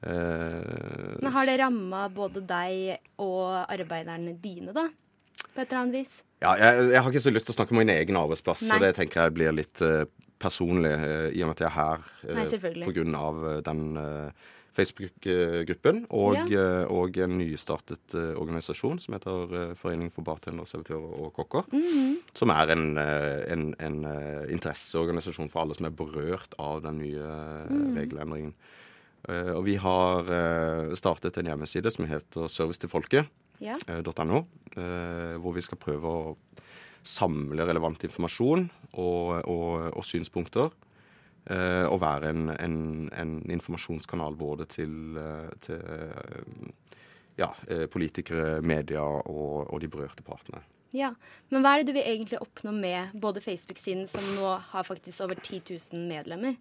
[0.03, 4.89] Eh, Men har det ramma både deg og arbeiderne dine, da?
[5.47, 6.19] På et eller annet vis?
[6.43, 8.75] Ja, jeg, jeg har ikke så lyst til å snakke om min egen arbeidsplass, Nei.
[8.75, 10.03] så det tenker jeg blir litt uh,
[10.39, 10.93] personlig
[11.33, 12.05] i og med at jeg er her
[12.37, 13.83] Nei, på grunn av den
[14.77, 16.85] Facebook-gruppen og, Ja.
[16.93, 21.65] og en nystartet organisasjon som heter Forening for bartendere, servitører og kokker.
[21.73, 22.19] Mhm.
[22.37, 23.97] Som er en, en, en
[24.53, 27.25] interesseorganisasjon for alle som er berørt av den nye
[27.71, 27.97] mm.
[27.97, 28.53] regelendringen.
[29.27, 33.25] Uh, og vi har uh, startet en hjemmeside som heter servicetilfolket.no,
[33.59, 33.73] Ja.
[34.77, 36.37] uh, hvor vi skal prøve å
[37.07, 40.75] samle relevant informasjon og, og, og synspunkter.
[41.87, 42.79] og være en, en,
[43.15, 45.15] en, informasjonskanal både til,
[45.63, 45.79] til
[47.39, 47.47] ja,
[47.87, 50.59] politikere, media og, og de berørte partene.
[50.95, 51.13] Ja,
[51.49, 55.23] Men hva er det du vil egentlig oppnå med både Facebook-siden, som nå har faktisk
[55.23, 56.55] over 10 000 medlemmer,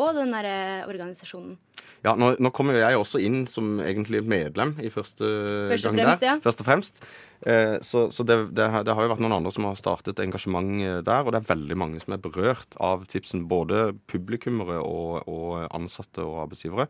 [0.00, 1.58] og den derre organisasjonen?
[2.02, 5.22] Ja, nå, nå, kommer jo jeg også inn som egentlig medlem i første,
[5.70, 6.26] Først gang fremst, der.
[6.26, 6.38] ja.
[6.42, 7.02] Først og fremst.
[7.46, 10.18] Eh, så, så det, det, har- det har jo vært noen andre som har startet
[10.22, 13.44] engasjement eh, der, og det er veldig mange som er berørt av tipsen.
[13.50, 16.88] Både publikummere og, og ansatte og arbeidsgivere.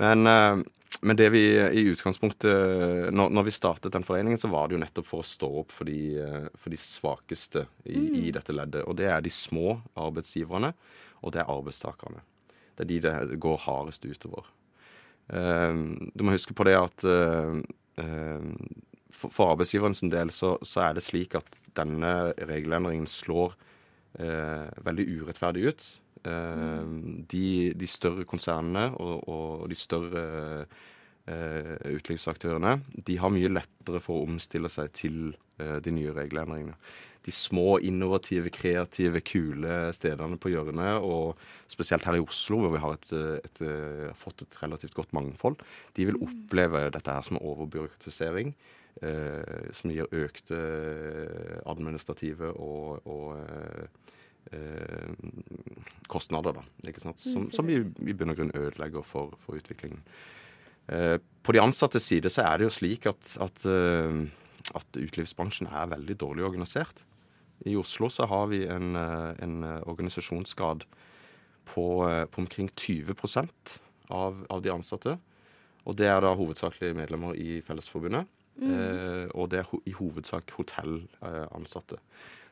[0.00, 0.62] Men, eh,
[1.04, 1.42] men det vi
[1.78, 5.26] i utgangspunktet når, når vi startet den foreningen, så var det jo nettopp for å
[5.28, 8.14] stå opp for de, eh, for de svakeste i, Mm.
[8.24, 8.86] i dette leddet.
[8.88, 10.72] Og det er de små arbeidsgiverne,
[11.22, 12.22] og det er arbeidstakerne.
[12.78, 12.98] Det er de
[13.32, 14.46] det går hardest utover.
[15.28, 15.74] Eh,
[16.14, 17.58] du må huske på det at eh,
[18.00, 18.50] eh,
[19.12, 23.56] for, arbeidsgiverens del så, så er det slik at denne regelendringen slår
[24.18, 25.88] eh, veldig urettferdig ut.
[26.24, 26.94] Eh,
[27.34, 30.24] de, de større konsernene og, og de større
[31.28, 32.70] utelivsaktørene
[33.04, 35.18] de har mye lettere for å omstille seg til
[35.58, 36.72] de nye regelendringene.
[37.26, 41.38] De små, innovative, kreative, kule stedene på hjørnet, og
[41.70, 45.60] spesielt her i Oslo, hvor vi har et, et, et, fått et relativt godt mangfold,
[45.98, 48.54] de vil oppleve dette her som overbyråkratisering.
[48.98, 50.56] Eh, som gir økte
[51.70, 53.36] administrative og, og
[54.50, 55.12] eh,
[56.10, 56.64] kostnader, da.
[56.90, 57.22] Ikke sant?
[57.22, 60.02] Som, Mm, som i, i bunn og grunn ødelegger for, for utviklingen.
[60.88, 64.26] Eh, på de ansattes side så er det jo slik at, at, eh,
[64.78, 67.04] at utelivsbransjen er veldig dårlig organisert.
[67.66, 70.84] I Oslo så har vi en, eh, en organisasjonsgrad
[71.68, 73.50] på, eh, på omkring 20
[74.10, 75.18] av, av de ansatte.
[75.88, 78.28] Og det er da hovedsakelig medlemmer i Fellesforbundet.
[78.58, 78.72] Mm.
[78.72, 82.00] Eh, og det er ho i hovedsak hotellansatte.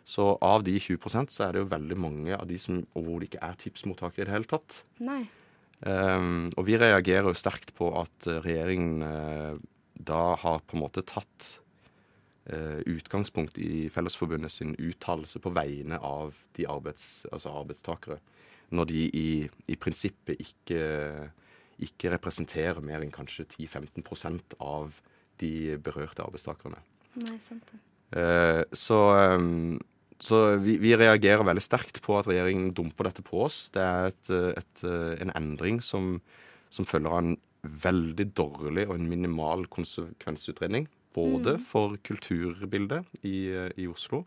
[0.06, 3.32] Så av de 20% så er det jo veldig mange av de som hvor det
[3.32, 4.84] ikke er tipsmottakere i det hele tatt.
[5.02, 5.24] Nei.
[5.82, 9.58] Um, og vi reagerer jo sterkt på at regjeringen eh,
[9.92, 11.58] da har på en måte tatt
[12.46, 18.20] utgangspunkt i Fellesforbundet sin uttalelse på vegne av de arbeids, altså arbeidstakere,
[18.70, 19.30] når de i,
[19.66, 20.78] i prinsippet ikke,
[21.82, 24.94] ikke representerer mer enn kanskje 10-15% av
[25.42, 26.78] de berørte arbeidstakerne.
[27.24, 27.82] Nei, sant det.
[28.14, 29.00] Eh, så
[29.34, 29.76] um,
[30.22, 33.66] så vi, vi reagerer veldig sterkt på at regjeringen dumper dette på oss.
[33.74, 34.30] Det er et,
[34.62, 34.84] et,
[35.20, 36.14] en endring som,
[36.72, 37.34] som følger av en
[37.66, 40.86] veldig dårlig og en minimal konsekvensutredning.
[41.16, 41.64] Både Mm.
[41.64, 44.26] for kulturbildet i, i Oslo,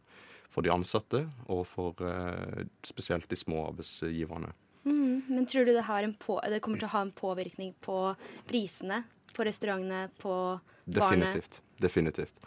[0.49, 4.51] for de ansatte og for eh, spesielt de små arbeidsgiverne.
[4.83, 5.85] Mm, men tror du det,
[6.19, 8.15] på, det kommer til å ha en påvirkning på
[8.49, 9.03] prisene?
[9.35, 10.33] På restaurantene, på
[10.89, 11.29] barene?
[11.29, 11.61] Definitivt.
[11.79, 12.39] Definitivt.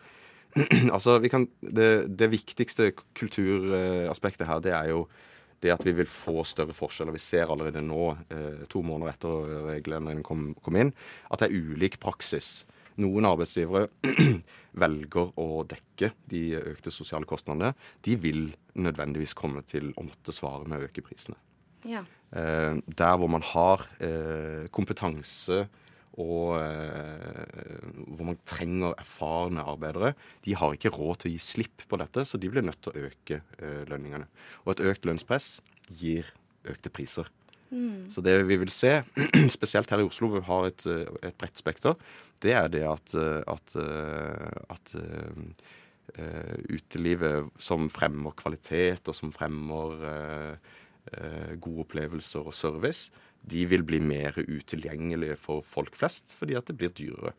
[0.96, 5.06] altså, vi kan, det, det viktigste kulturaspektet her, det er jo
[5.62, 7.14] det at vi vil få større forskjeller.
[7.14, 10.90] Vi ser allerede nå, eh, to måneder etter reglene kom, kom inn,
[11.30, 12.64] at det er ulik praksis.
[13.00, 13.88] Noen arbeidsgivere
[14.82, 17.72] velger å dekke de økte sosiale kostnadene.
[18.04, 21.38] De vil nødvendigvis komme til å måtte svare med å øke prisene.
[21.88, 22.04] Ja.
[22.36, 25.64] Eh, der hvor man har eh, kompetanse
[26.20, 30.12] og eh, hvor man trenger erfarne arbeidere,
[30.44, 32.92] de har ikke råd til å gi slipp på dette, så de blir nødt til
[32.92, 34.28] å øke eh, lønningene.
[34.66, 35.54] Og et økt lønnspress
[35.88, 36.28] gir
[36.68, 37.30] økte priser.
[37.72, 38.10] Mm.
[38.12, 38.98] Så det vi vil se,
[39.56, 41.96] spesielt her i Oslo, hvor vi har et, eh, et bredt spekter,
[42.42, 44.94] det er det at, eh, at, eh, at
[46.18, 50.72] uh, utelivet som fremmer kvalitet, og som fremmer uh,
[51.14, 53.12] uh, gode opplevelser og service,
[53.48, 57.32] de vil bli mer utilgjengelige for folk flest, fordi at det blir dyrere.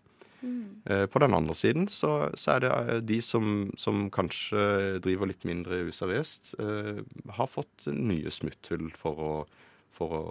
[0.43, 0.81] Mm.
[1.07, 5.85] På den andre siden så, så er det de som, som, kanskje driver litt mindre
[5.87, 6.49] useriøst,
[7.37, 9.31] har fått nye smutthull for å
[9.93, 10.23] for å,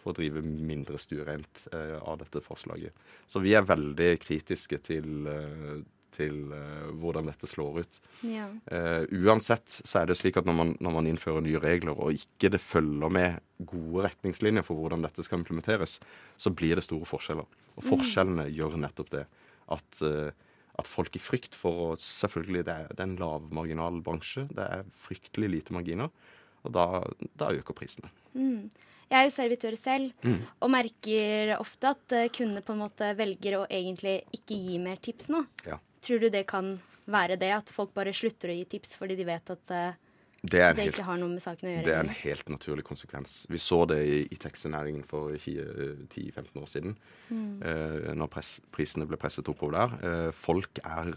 [0.00, 3.08] for å drive mindre stuereint eh, av dette forslaget.
[3.30, 5.80] Så vi er veldig kritiske til, eh,
[6.14, 8.00] til eh, hvordan dette slår ut.
[8.26, 8.48] Ja.
[8.68, 12.18] Uh, uansett så er det slik at når man, når man, innfører nye regler, og
[12.18, 15.98] ikke det følger med gode retningslinjer for hvordan dette skal implementeres,
[16.40, 17.48] så blir det store forskjeller.
[17.78, 18.54] Og forskjellene mm.
[18.58, 19.24] gjør nettopp det.
[19.70, 20.28] At, uh,
[20.76, 24.44] at, folk i frykt for å Selvfølgelig, det er, det er en lavmarginal bransje.
[24.52, 26.12] Det er fryktelig lite marginer.
[26.66, 26.86] Og da,
[27.40, 28.10] da øker prisene.
[28.34, 28.68] Mm.
[29.10, 30.42] Jeg er jo servitør selv, mm.
[30.62, 35.00] og merker ofte at uh, kundene på en måte velger å egentlig ikke gi mer
[35.02, 35.42] tips nå.
[35.66, 35.80] Ja.
[36.04, 36.76] Tror du det kan
[37.10, 39.98] være det, at folk bare slutter å gi tips fordi de vet at uh,
[40.40, 41.86] det, det helt, ikke har noe med saken å gjøre?
[41.88, 43.34] Det er en helt naturlig konsekvens.
[43.50, 46.94] Vi så det i, i taxinæringen for 10-15 år siden.
[47.34, 47.50] Mm.
[47.66, 50.30] Uh, når pres, prisene ble presset oppover der.
[50.36, 51.12] folk er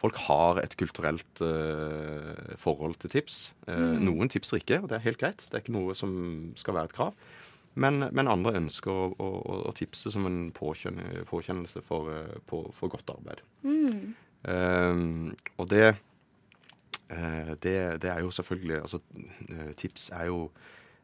[0.00, 3.50] Folk har et kulturelt uh, forhold til tips.
[3.66, 4.00] Uh, mm.
[4.08, 5.44] Noen tipser ikke, og det er helt greit.
[5.44, 6.12] Det er ikke noe som
[6.56, 7.28] skal være et krav.
[7.80, 12.92] Men, men andre ønsker å, å, å, tipse som en påkjennelse for, uh, på, for,
[12.92, 13.44] godt arbeid.
[13.60, 14.14] Mm.
[15.60, 15.90] og det,
[17.60, 19.02] det, det er jo selvfølgelig Altså,
[19.76, 20.38] tips er jo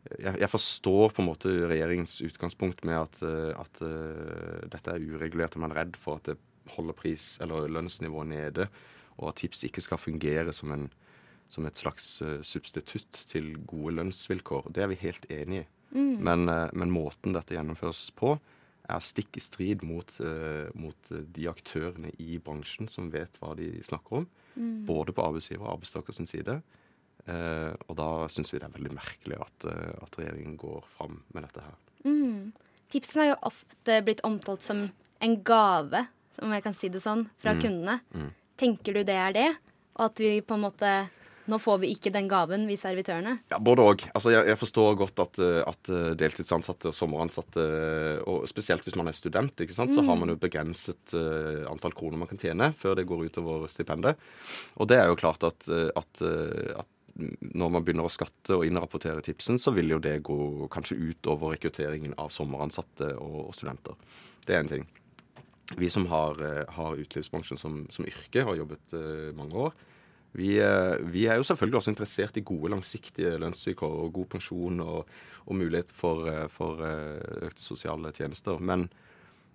[0.06, 3.20] jeg, jeg, forstår på en måte regjeringens utgangspunkt med at,
[3.60, 3.82] at
[4.72, 6.38] dette er uregulert, og man er redd for at det
[6.74, 8.68] holder pris, eller lønnsnivået nede,
[9.16, 10.88] og at tips ikke skal fungere som, en,
[11.48, 14.70] som et slags uh, substitutt til gode lønnsvilkår.
[14.74, 15.66] Det er vi helt enig i.
[15.96, 16.16] Mm.
[16.26, 18.34] Men, uh, men, måten dette gjennomføres på,
[18.86, 23.70] er stikk i strid mot, uh, mot de aktørene i bransjen som vet hva de
[23.86, 24.28] snakker om.
[24.56, 24.84] Mm.
[24.88, 26.60] Både på arbeidsgiver- og arbeidstakers side.
[27.26, 29.66] Uh, og da syns vi det er veldig merkelig at,
[30.04, 31.80] at regjeringen går fram med dette her.
[32.06, 32.52] Mm.
[32.92, 34.84] Tipsene har jo ofte blitt omtalt som
[35.24, 36.04] en gave
[36.42, 37.62] om jeg kan si det sånn, fra mm.
[37.62, 38.00] kundene.
[38.14, 38.32] Mm.
[38.60, 39.50] Tenker du det er det?
[39.96, 40.96] Og at vi på en måte
[41.46, 43.36] nå får vi ikke den gaven, vi servitørene.
[43.52, 44.02] Ja, Både òg.
[44.18, 47.66] Altså, jeg, jeg, forstår godt at, eh, at, eh, deltidsansatte og sommeransatte,
[48.26, 49.98] og spesielt hvis man er student, ikke sant, mm.
[49.98, 53.66] så har man jo begrenset uh, antall kroner man kan tjene før det går utover
[53.70, 54.18] stipendet.
[54.80, 56.22] Og det er jo klart at, at,
[56.82, 60.98] at når man begynner å skatte og innrapportere tipsen, så vil jo det gå kanskje
[60.98, 63.94] utover rekrutteringen av sommeransatte og studenter.
[64.46, 64.86] Det er en ting
[65.74, 69.74] vi som har, eh, har utelivsbransjen som, som, yrke, har jobbet uh, mange år,
[70.36, 74.80] vi, uh, vi, er jo selvfølgelig også interessert i gode, langsiktige lønnsvilkår og god pensjon
[74.84, 75.10] og,
[75.46, 78.60] og mulighet for, for økte sosiale tjenester.
[78.60, 78.86] Men,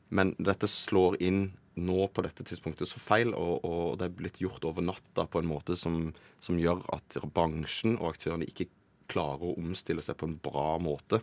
[0.09, 4.41] men, dette slår inn nå på dette tidspunktet så feil, og, og, det er blitt
[4.43, 6.09] gjort over natta på en måte som,
[6.43, 8.67] som gjør at bransjen og aktørene ikke
[9.11, 11.21] klarer å omstille seg på en bra måte.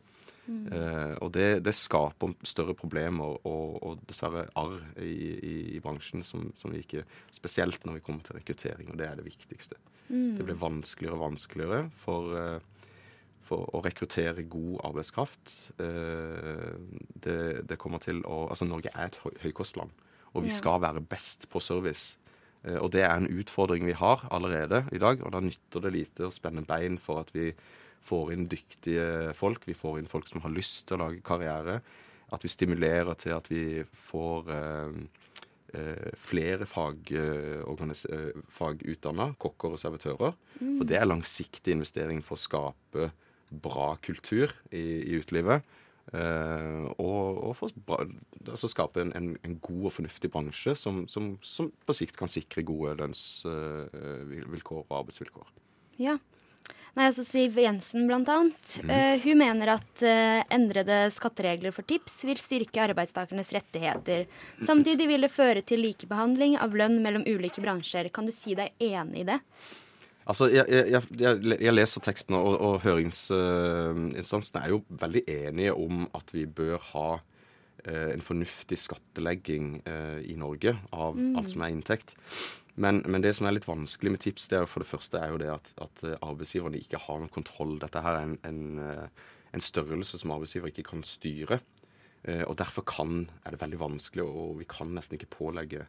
[0.49, 0.73] Mm.
[0.73, 5.13] Eh, og det, det, skaper større problemer og, og dessverre arr i,
[5.45, 7.05] i, i bransjen som, som, vi ikke
[7.37, 9.77] Spesielt når vi kommer til rekruttering, og det er det viktigste.
[10.09, 10.39] Mm.
[10.39, 12.95] Det blir vanskeligere og vanskeligere for, eh,
[13.45, 15.57] for å rekruttere god arbeidskraft.
[15.85, 16.73] Eh,
[17.13, 19.93] det, det, kommer til å Altså, Norge er et høy, høykostland,
[20.33, 22.17] og vi skal være best på service.
[22.65, 25.95] Eh, og det er en utfordring vi har allerede i dag, og da nytter det
[25.95, 27.53] lite å spenne bein for at vi
[28.05, 29.67] får inn dyktige folk.
[29.69, 31.81] Vi får inn folk som har lyst til å lage karriere.
[32.33, 35.01] At vi stimulerer til at vi får eh,
[35.79, 40.37] eh flere fag, eh, fagutdanna kokker og servitører.
[40.61, 40.79] Mm.
[40.79, 43.11] For det er langsiktig investering for å skape
[43.49, 45.65] bra kultur i, i utelivet.
[46.09, 47.73] Uh, og, og for,
[48.49, 52.31] altså skape en, en, en, god og fornuftig bransje som, som, som, på sikt kan
[52.33, 55.51] sikre gode lønnsvilkår uh, og arbeidsvilkår.
[56.01, 56.17] Ja,
[56.99, 58.21] Nei, altså Siv Jensen bl.a.
[58.27, 58.89] Mm.
[58.91, 64.25] Uh, hun mener at uh, endrede skatteregler for tips vil styrke arbeidstakernes rettigheter.
[64.67, 68.11] Samtidig vil det føre til likebehandling av lønn mellom ulike bransjer.
[68.11, 69.39] Kan du si deg enig i det?
[70.29, 75.79] Altså, Jeg, jeg, jeg, jeg leser teksten, og, og høringsinstansene uh, er jo veldig enige
[75.79, 81.37] om at vi bør ha uh, en fornuftig skattelegging uh, i Norge av mm.
[81.39, 82.19] alt som er inntekt.
[82.79, 85.33] Men, men, det som er litt vanskelig med tips, det er for det første er
[85.33, 87.75] jo det at, at eh, arbeidsgiverne ikke har noen kontroll.
[87.83, 91.59] Dette her er en, en, eh, en størrelse som arbeidsgiver ikke kan styre.
[92.23, 95.89] Eh, og derfor kan, er det veldig vanskelig, og vi kan nesten ikke pålegge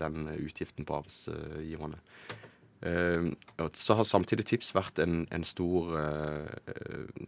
[0.00, 1.98] den utgiften på arbeidsgiverne.
[3.76, 5.90] Så har samtidig tips vært en, en stor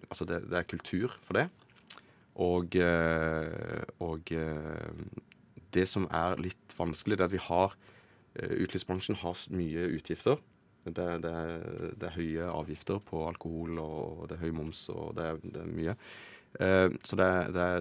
[0.09, 1.45] Altså det, det, er kultur for det.
[2.41, 2.79] Og,
[4.01, 4.33] og
[5.77, 7.77] det som er litt vanskelig, det er at vi har
[8.35, 10.39] utelivsbransjen har mye utgifter.
[10.85, 11.33] Det, det,
[12.01, 15.65] det, er høye avgifter på alkohol, og det er høy moms, og det er, det
[15.65, 15.97] er mye.
[16.59, 17.27] Eh, så det,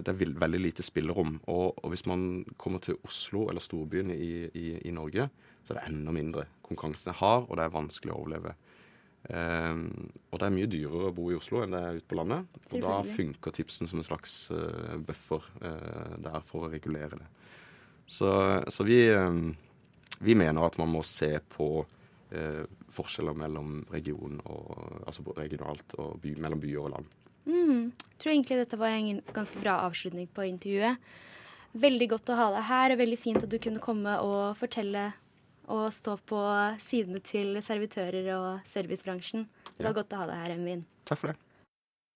[0.06, 1.38] er veldig lite spillerom.
[1.50, 5.28] Og, og, hvis man kommer til Oslo eller storbyene i, i, i, Norge,
[5.64, 6.46] så er det enda mindre.
[6.66, 8.54] Konkurransen er hard, og det er vanskelig å overleve.
[9.30, 9.80] Eh,
[10.30, 12.60] og det er mye dyrere å bo i Oslo enn det er ute på landet.
[12.70, 17.26] Og da funker tipsen som en slags uh, buffer uh, der for å regulere det.
[18.10, 18.30] Så,
[18.70, 19.50] så vi uh,
[20.20, 21.66] vi mener at man må se på
[22.30, 27.08] eh, forskjeller mellom region og, altså regionalt og by, mellom byer og land.
[27.48, 27.90] Mm.
[27.90, 31.00] Jeg tror egentlig dette var en ganske bra avslutning på intervjuet.
[31.80, 35.08] Veldig godt å ha deg her, og veldig fint at du kunne komme og fortelle
[35.70, 36.38] og stå på
[36.82, 39.46] sidene til servitører og servicebransjen.
[39.76, 39.98] Det var Ja.
[40.02, 40.84] godt å ha deg her, Emvin.
[41.06, 41.36] Takk for det.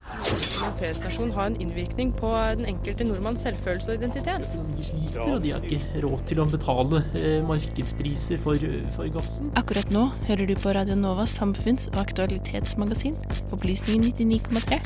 [0.04, 2.28] En feriestasjon har en innvirkning på
[2.58, 4.44] den enkelte nordmanns selvfølelse og identitet.
[4.76, 8.60] De sliter, og de har ikke råd til å betale eh, markedspriser for,
[8.96, 9.52] for gassen.
[9.60, 13.16] Akkurat nå hører du på Radio Novas samfunns- og aktualitetsmagasin,
[13.56, 14.82] Opplysningen 99,3.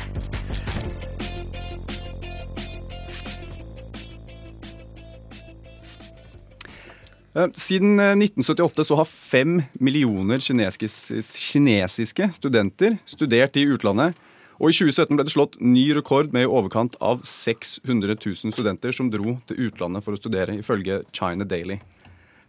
[7.34, 10.88] Eh, Siden eh, 1978 så har fem millioner kinesiske,
[11.26, 14.14] kinesiske studenter studert i utlandet.
[14.58, 18.94] Og i 2017 ble det slått ny rekord med i overkant av 600 000 studenter
[18.94, 21.78] som dro til utlandet for å studere, ifølge China Daily.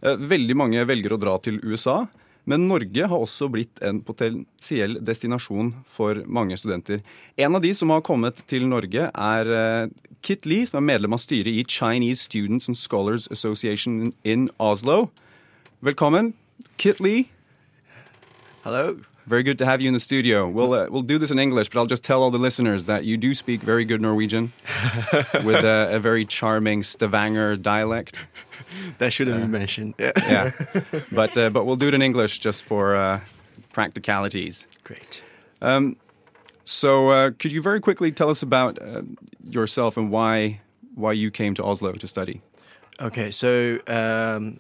[0.02, 2.08] Eh, Veldig mange velger å dra til USA,
[2.50, 7.04] men Norge har også blitt en potensiell destinasjon for mange studenter.
[7.38, 9.92] En av de som har kommet til Norge, er eh,
[10.26, 15.12] Kit Lee, som er medlem av styret i Chinese Students and Scholars Association in Oslo.
[15.86, 16.34] Velkommen,
[16.82, 17.28] Kit Lee.
[18.66, 18.98] Hello.
[19.30, 20.48] Very good to have you in the studio.
[20.50, 23.06] We'll uh, we'll do this in English, but I'll just tell all the listeners that
[23.06, 24.52] you do speak very good Norwegian
[25.44, 28.20] with a, a very charming Stavanger dialect.
[28.98, 29.94] That should have Uh, be mentioned.
[30.00, 30.12] Yeah.
[30.18, 30.52] yeah,
[31.12, 33.20] but uh, but we'll do it in English just for uh,
[33.72, 34.66] practicalities.
[34.84, 35.24] Great.
[35.62, 35.96] Um,
[36.66, 39.04] so uh, could you very quickly tell us about uh,
[39.48, 40.60] yourself and why
[40.96, 42.42] why you came to Oslo to study?
[43.00, 44.58] Okay, so um,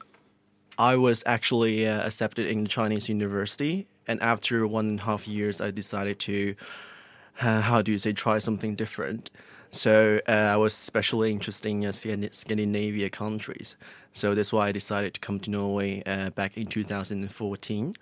[0.77, 5.27] I was actually uh, accepted in the Chinese university, and after one and a half
[5.27, 6.55] years, I decided to,
[7.41, 9.29] uh, how do you say, try something different.
[9.71, 13.75] So uh, I was especially interested in uh, Scandinavia countries.
[14.13, 17.95] So that's why I decided to come to Norway uh, back in 2014,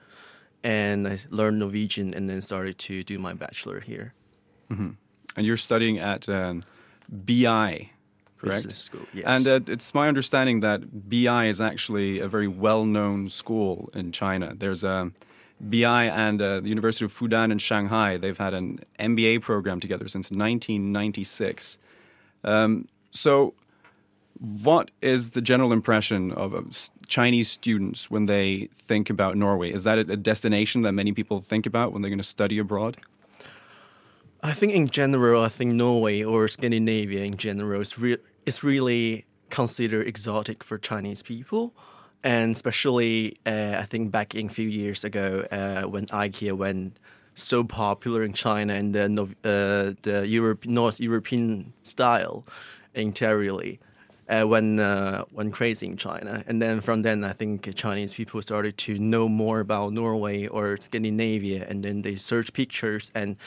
[0.63, 4.13] and I learned Norwegian and then started to do my bachelor here.
[4.69, 4.91] hmm
[5.35, 6.61] And you're studying at um,
[7.09, 7.91] BI,
[8.37, 8.63] correct?
[8.63, 9.25] Business school, yes.
[9.27, 14.55] And uh, it's my understanding that BI is actually a very well-known school in China.
[14.55, 15.11] There's a
[15.59, 18.17] BI and uh, the University of Fudan in Shanghai.
[18.17, 21.79] They've had an MBA program together since 1996.
[22.43, 23.53] Um, so,
[24.39, 26.61] what is the general impression of uh,
[27.07, 29.71] Chinese students when they think about Norway?
[29.71, 32.97] Is that a, destination that many people think about when they're going to study abroad?
[34.43, 39.25] I think in general, I think Norway or Scandinavia in general is, re- is really
[39.49, 41.73] considered exotic for Chinese people.
[42.27, 46.99] And especially, uh, I think back in a few years ago, uh, when IKEA went
[47.35, 52.43] so popular in China and the, Nov- uh, the Europe, North European style
[52.93, 53.79] interiorly,
[54.27, 56.43] uh, when uh, went crazy in China.
[56.47, 60.75] And then from then, I think Chinese people started to know more about Norway or
[60.75, 63.37] Scandinavia, and then they search pictures and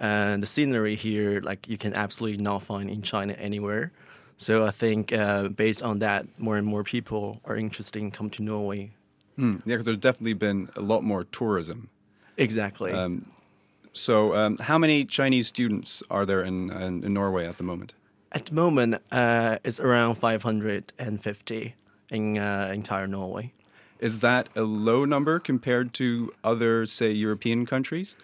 [0.00, 3.90] uh, the scenery here, like you can absolutely not find in China anywhere.
[4.40, 8.30] So I think uh, based on that, more and more people are interested in come
[8.30, 8.92] to Norway.
[9.36, 9.56] Hmm.
[9.66, 11.90] Yeah, because there's definitely been a lot more tourism.
[12.38, 12.90] Exactly.
[12.90, 13.26] Um,
[13.92, 17.92] so, um, how many Chinese students are there in, in, in Norway at the moment?
[18.32, 21.74] At the moment, uh, it's around 550
[22.08, 23.52] in uh, entire Norway.
[23.98, 28.16] Is that a low number compared to other, say, European countries?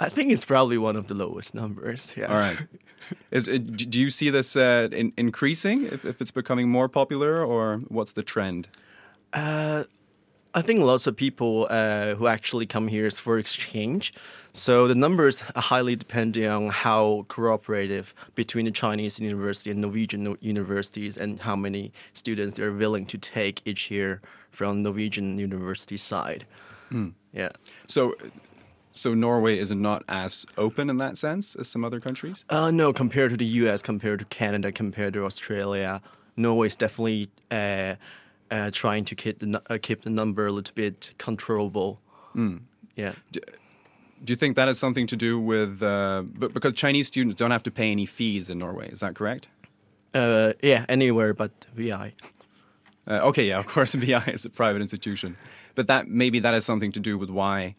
[0.00, 2.14] I think it's probably one of the lowest numbers.
[2.16, 2.32] Yeah.
[2.32, 2.58] All right.
[3.30, 7.44] Is it, do you see this uh, in, increasing if, if it's becoming more popular,
[7.44, 8.68] or what's the trend?
[9.32, 9.84] Uh,
[10.52, 14.12] I think lots of people uh, who actually come here is for exchange.
[14.52, 20.36] So the numbers are highly depending on how cooperative between the Chinese university and Norwegian
[20.40, 24.20] universities and how many students they're willing to take each year
[24.50, 26.46] from Norwegian university side.
[26.88, 27.10] Hmm.
[27.32, 27.50] Yeah.
[27.86, 28.14] So,
[28.92, 32.44] so Norway is not as open in that sense as some other countries.
[32.48, 36.00] Uh, no, compared to the U.S., compared to Canada, compared to Australia,
[36.36, 37.94] Norway is definitely uh,
[38.50, 42.00] uh, trying to keep the uh, keep the number a little bit controllable.
[42.34, 42.62] Mm.
[42.96, 43.12] Yeah.
[43.32, 43.40] Do,
[44.22, 47.50] do you think that has something to do with uh, but because Chinese students don't
[47.52, 48.90] have to pay any fees in Norway?
[48.90, 49.48] Is that correct?
[50.12, 52.12] Uh, yeah, anywhere but VI.
[53.06, 55.36] Uh, okay, yeah, of course, BI is a private institution,
[55.74, 57.76] but that maybe that has something to do with why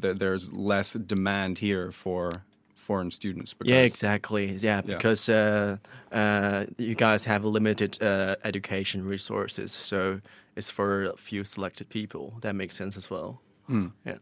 [0.00, 3.54] th- there's less demand here for foreign students.
[3.54, 4.56] Because, Yeah, exactly.
[4.56, 5.78] Yeah, because uh,
[6.10, 10.20] uh, you guys have limited uh, education resources, so
[10.56, 12.34] it's for a few selected people.
[12.40, 13.40] That makes sense as well.
[13.66, 13.88] Hmm.
[14.04, 14.18] Yeah.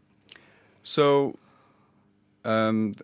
[0.83, 1.37] So,
[2.45, 2.95] um,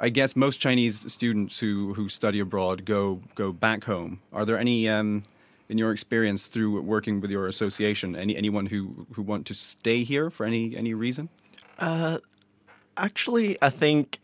[0.00, 4.20] I guess most Chinese students who, who study abroad go go back home.
[4.32, 5.24] Are there any um,
[5.70, 8.16] in your experience through working with your association?
[8.16, 11.28] Any anyone who who want to stay here for any any reason?
[11.78, 12.18] Uh,
[12.96, 14.18] actually, I think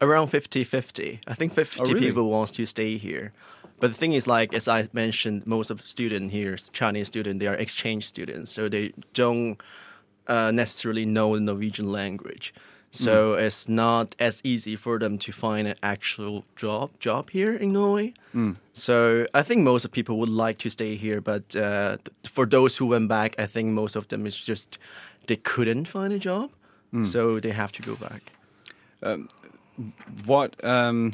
[0.00, 1.20] around 50-50.
[1.26, 2.00] I think 50 Oh, really?
[2.00, 3.32] people wants to stay here.
[3.80, 7.40] But the thing is, like as I mentioned, most of the student here, Chinese student,
[7.40, 9.60] they are exchange students, so they don't
[10.26, 12.52] uh, necessarily know the Norwegian language.
[13.04, 17.72] So it's not as easy for them to find an actual job job here in
[17.72, 18.12] Norway.
[18.34, 18.56] Mm.
[18.72, 22.46] So I think most of people would like to stay here, but uh, th- for
[22.46, 24.78] those who went back, I think most of them is just
[25.26, 26.50] they couldn't find a job,
[26.92, 27.06] Mm.
[27.06, 28.22] so they have to go back.
[29.02, 29.28] Um,
[30.24, 31.12] what um,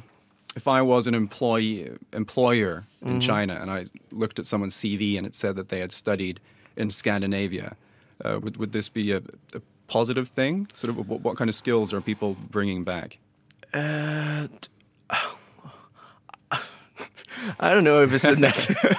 [0.57, 3.22] if I was an employee employer in Mhm.
[3.22, 6.39] China and I looked at someone's CV and it said that they had studied
[6.76, 7.74] in Scandinavia?
[8.24, 9.20] Uh, would would this be a,
[9.55, 9.61] a
[9.93, 10.68] positive thing?
[10.74, 13.18] Sort of, what, what kind of skills are people bringing back?
[13.74, 14.49] Uh,
[17.61, 18.97] I don't know if it's a necessary.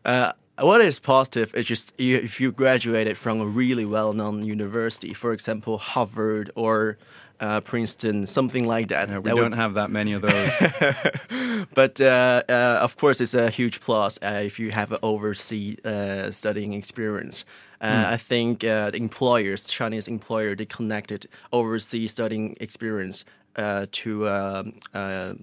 [0.04, 5.32] uh, what is positive is just if you graduated from a really well-known university, for
[5.32, 6.96] example, Harvard or
[7.40, 9.08] uh, Princeton, something like that.
[9.08, 11.66] Yeah, we that don't would- have that many of those.
[11.74, 15.84] but uh, uh, of course, it's a huge plus uh, if you have an overseas
[15.84, 17.44] uh, studying experience.
[17.84, 18.14] Uh, Mm.
[18.14, 23.24] I think uh, the employers, Chinese employer, they connected overseas studying experience
[23.56, 25.34] uh, to um, uh,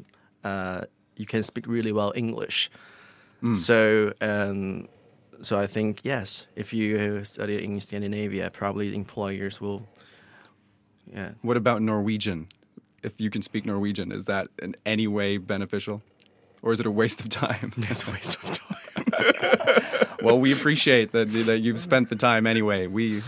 [0.43, 0.81] uh,
[1.17, 2.69] you can speak really well English.
[3.43, 3.55] Mm.
[3.55, 4.13] So.
[4.21, 4.87] Um,
[5.41, 9.87] so I think yes, if you study in Scandinavia, probably employers will.
[11.11, 11.31] Yeah.
[11.41, 12.47] What about Norwegian?
[13.03, 16.03] If you can speak Norwegian, is that in any way beneficial?
[16.61, 17.73] Or is it a waste of time?
[17.89, 18.80] It's a waste of time.
[20.21, 22.87] well, we appreciate that, that you've spent the time anyway.
[22.87, 23.21] We,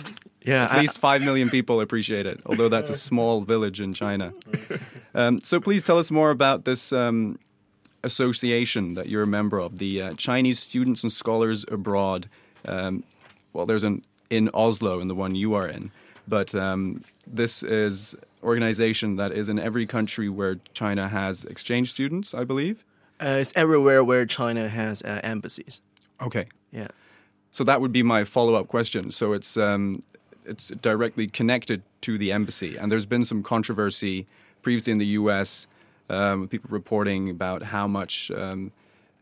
[0.44, 3.94] Yeah, at I- least 5 million people appreciate it, although that's a small village in
[3.94, 4.34] China.
[5.16, 7.38] Um, so please tell us more about this um,
[8.04, 12.28] association that you're a member of, the uh, Chinese Students and Scholars Abroad.
[12.66, 13.04] Um,
[13.54, 15.92] well, there's an in Oslo, in the one you are in,
[16.28, 22.34] but um, this is organization that is in every country where China has exchange students,
[22.34, 22.84] I believe.
[23.22, 25.82] Uh, it's everywhere where China has uh, embassies.
[26.22, 26.46] Okay.
[26.72, 26.88] Yeah.
[27.52, 29.12] So that would be my follow-up question.
[29.12, 30.02] So it's um,
[30.46, 34.26] it's directly connected to the embassy, and there's been some controversy
[34.62, 35.68] previously in the U.S.
[36.10, 38.72] Um, people reporting about how much um,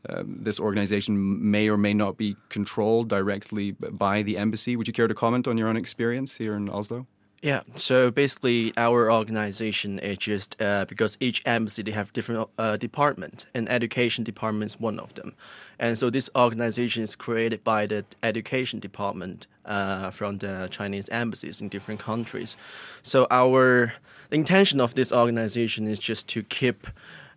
[0.10, 4.76] um, this organization may or may not be controlled directly by the embassy.
[4.76, 7.06] Would you care to comment on your own experience here in Oslo?
[7.42, 7.62] Yeah.
[7.74, 13.48] So basically, our organization is just uh, because each embassy they have different uh, department,
[13.56, 15.34] and education department is one of them,
[15.80, 21.62] and so this organization is created by the education department uh, from the Chinese embassies
[21.62, 22.56] in different countries.
[23.02, 23.94] So our
[24.30, 26.88] intention of this organization is just to keep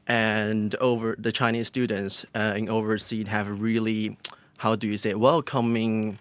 [0.07, 4.19] and over the Chinese students uh, in overseas have really
[4.59, 6.19] how do you say welcoming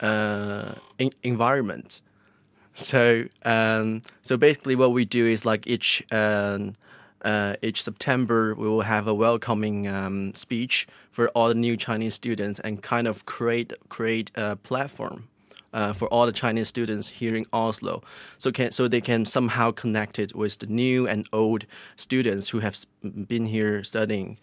[0.00, 0.72] uh,
[1.22, 2.00] environment.
[2.78, 6.76] So um, so basically, what we do is like each um,
[7.22, 12.14] uh, each September we will have a welcoming um, speech for all the new Chinese
[12.14, 15.28] students and kind of create create a platform.
[15.70, 18.02] Uh, for all the Chinese students here in Oslo,
[18.38, 22.60] so can so they can somehow connect it with the new and old students who
[22.60, 24.38] have been here studying.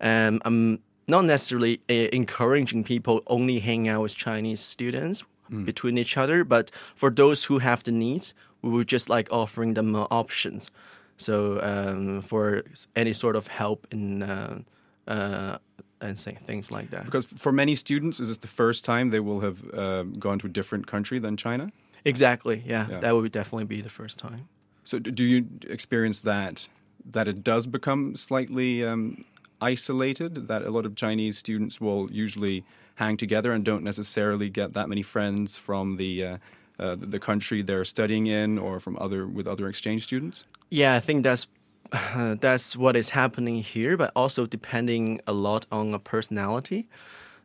[0.00, 0.78] Um, I'm
[1.08, 5.24] not necessarily uh, encouraging people only hang out with Chinese students
[5.64, 9.74] between each other, but for those who have the needs, we would just like offering
[9.74, 10.70] them uh, options.
[11.16, 12.62] So um, for
[12.94, 14.60] any sort of help in uh,
[15.06, 15.58] uh,
[16.00, 17.04] and say, things like that.
[17.04, 20.46] Because for many students, is this the first time they will have uh, gone to
[20.46, 21.68] a different country than China?
[22.04, 22.62] Exactly.
[22.64, 23.00] Yeah, Yeah.
[23.00, 24.48] that would definitely be the first time.
[24.84, 26.68] So do you experience that
[27.12, 29.24] that it does become slightly um,
[29.60, 30.48] isolated?
[30.48, 32.64] That a lot of Chinese students will usually
[32.98, 36.36] hang together and don't necessarily get that many friends from the uh,
[36.78, 40.44] uh, the country they're studying in or from other with other exchange students.
[40.70, 41.46] Yeah, I think that's
[42.40, 46.86] that's what is happening here, but also depending a lot on a personality.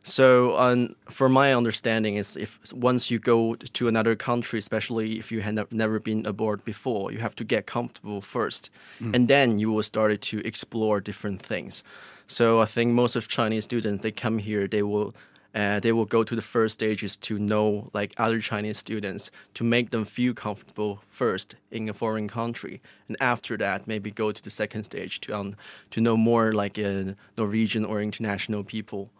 [0.06, 5.32] So, um, for my understanding, is if once you go to another country, especially if
[5.32, 9.14] you had nev- never been aboard before, you have to get comfortable first, Mm.
[9.14, 11.82] and then you will start to explore different things.
[12.26, 15.14] So, I think most of Chinese students they come here, they will
[15.54, 19.64] uh, they will go to the first stages to know like other Chinese students to
[19.64, 24.42] make them feel comfortable first in a foreign country, and after that maybe go to
[24.42, 25.54] the second stage to um,
[25.90, 29.10] to know more like uh, Norwegian or international people.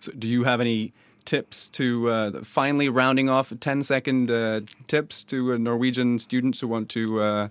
[0.00, 0.92] So, do you have any
[1.24, 6.68] tips to uh, finally rounding off 10 second uh, tips to uh, Norwegian students who
[6.68, 7.48] want to uh,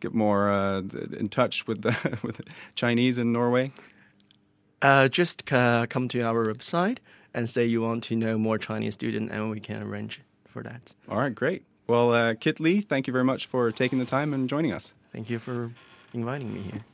[0.00, 0.78] get more uh,
[1.18, 2.40] in touch with the, with
[2.74, 3.72] Chinese in Norway?
[4.82, 6.98] Uh, just uh, come to our website
[7.34, 10.94] and say you want to know more Chinese student, and we can arrange for that.
[11.08, 11.62] All right, great.
[11.86, 14.94] Well, uh, Kit Lee, thank you very much for taking the time and joining us.
[15.12, 15.70] Thank you for
[16.14, 16.84] inviting me here.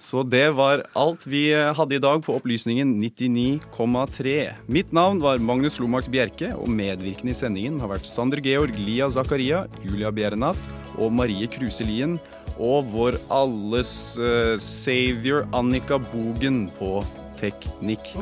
[0.00, 4.52] Så det var alt vi hadde i dag på Opplysningen 99,3.
[4.66, 9.10] Mitt navn var Magnus Lomax Bjerke, og medvirkende i sendingen har vært Sander Georg Lia
[9.12, 10.56] Zakaria, Julia Bjernat
[10.96, 12.16] og Marie Kruse Lien,
[12.56, 17.02] og vår alles uh, savior Annika Bogen på
[17.40, 18.12] teknikk.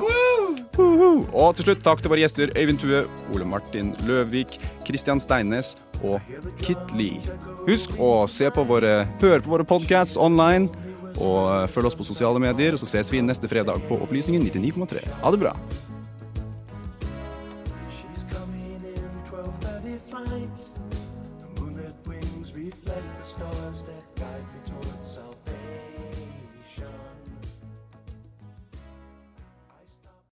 [0.78, 3.04] Og til slutt takk til våre gjester Øyvind Tue,
[3.34, 6.22] Ole Martin Løvik, Kristian Steinnes og
[6.62, 7.18] Kit Lee.
[7.66, 10.70] Husk å se på våre, høre på våre podcasts online.
[11.18, 15.02] Og følg oss på sosiale medier, og så ses vi neste fredag på Opplysningen 99,3.
[15.24, 15.54] Ha det bra.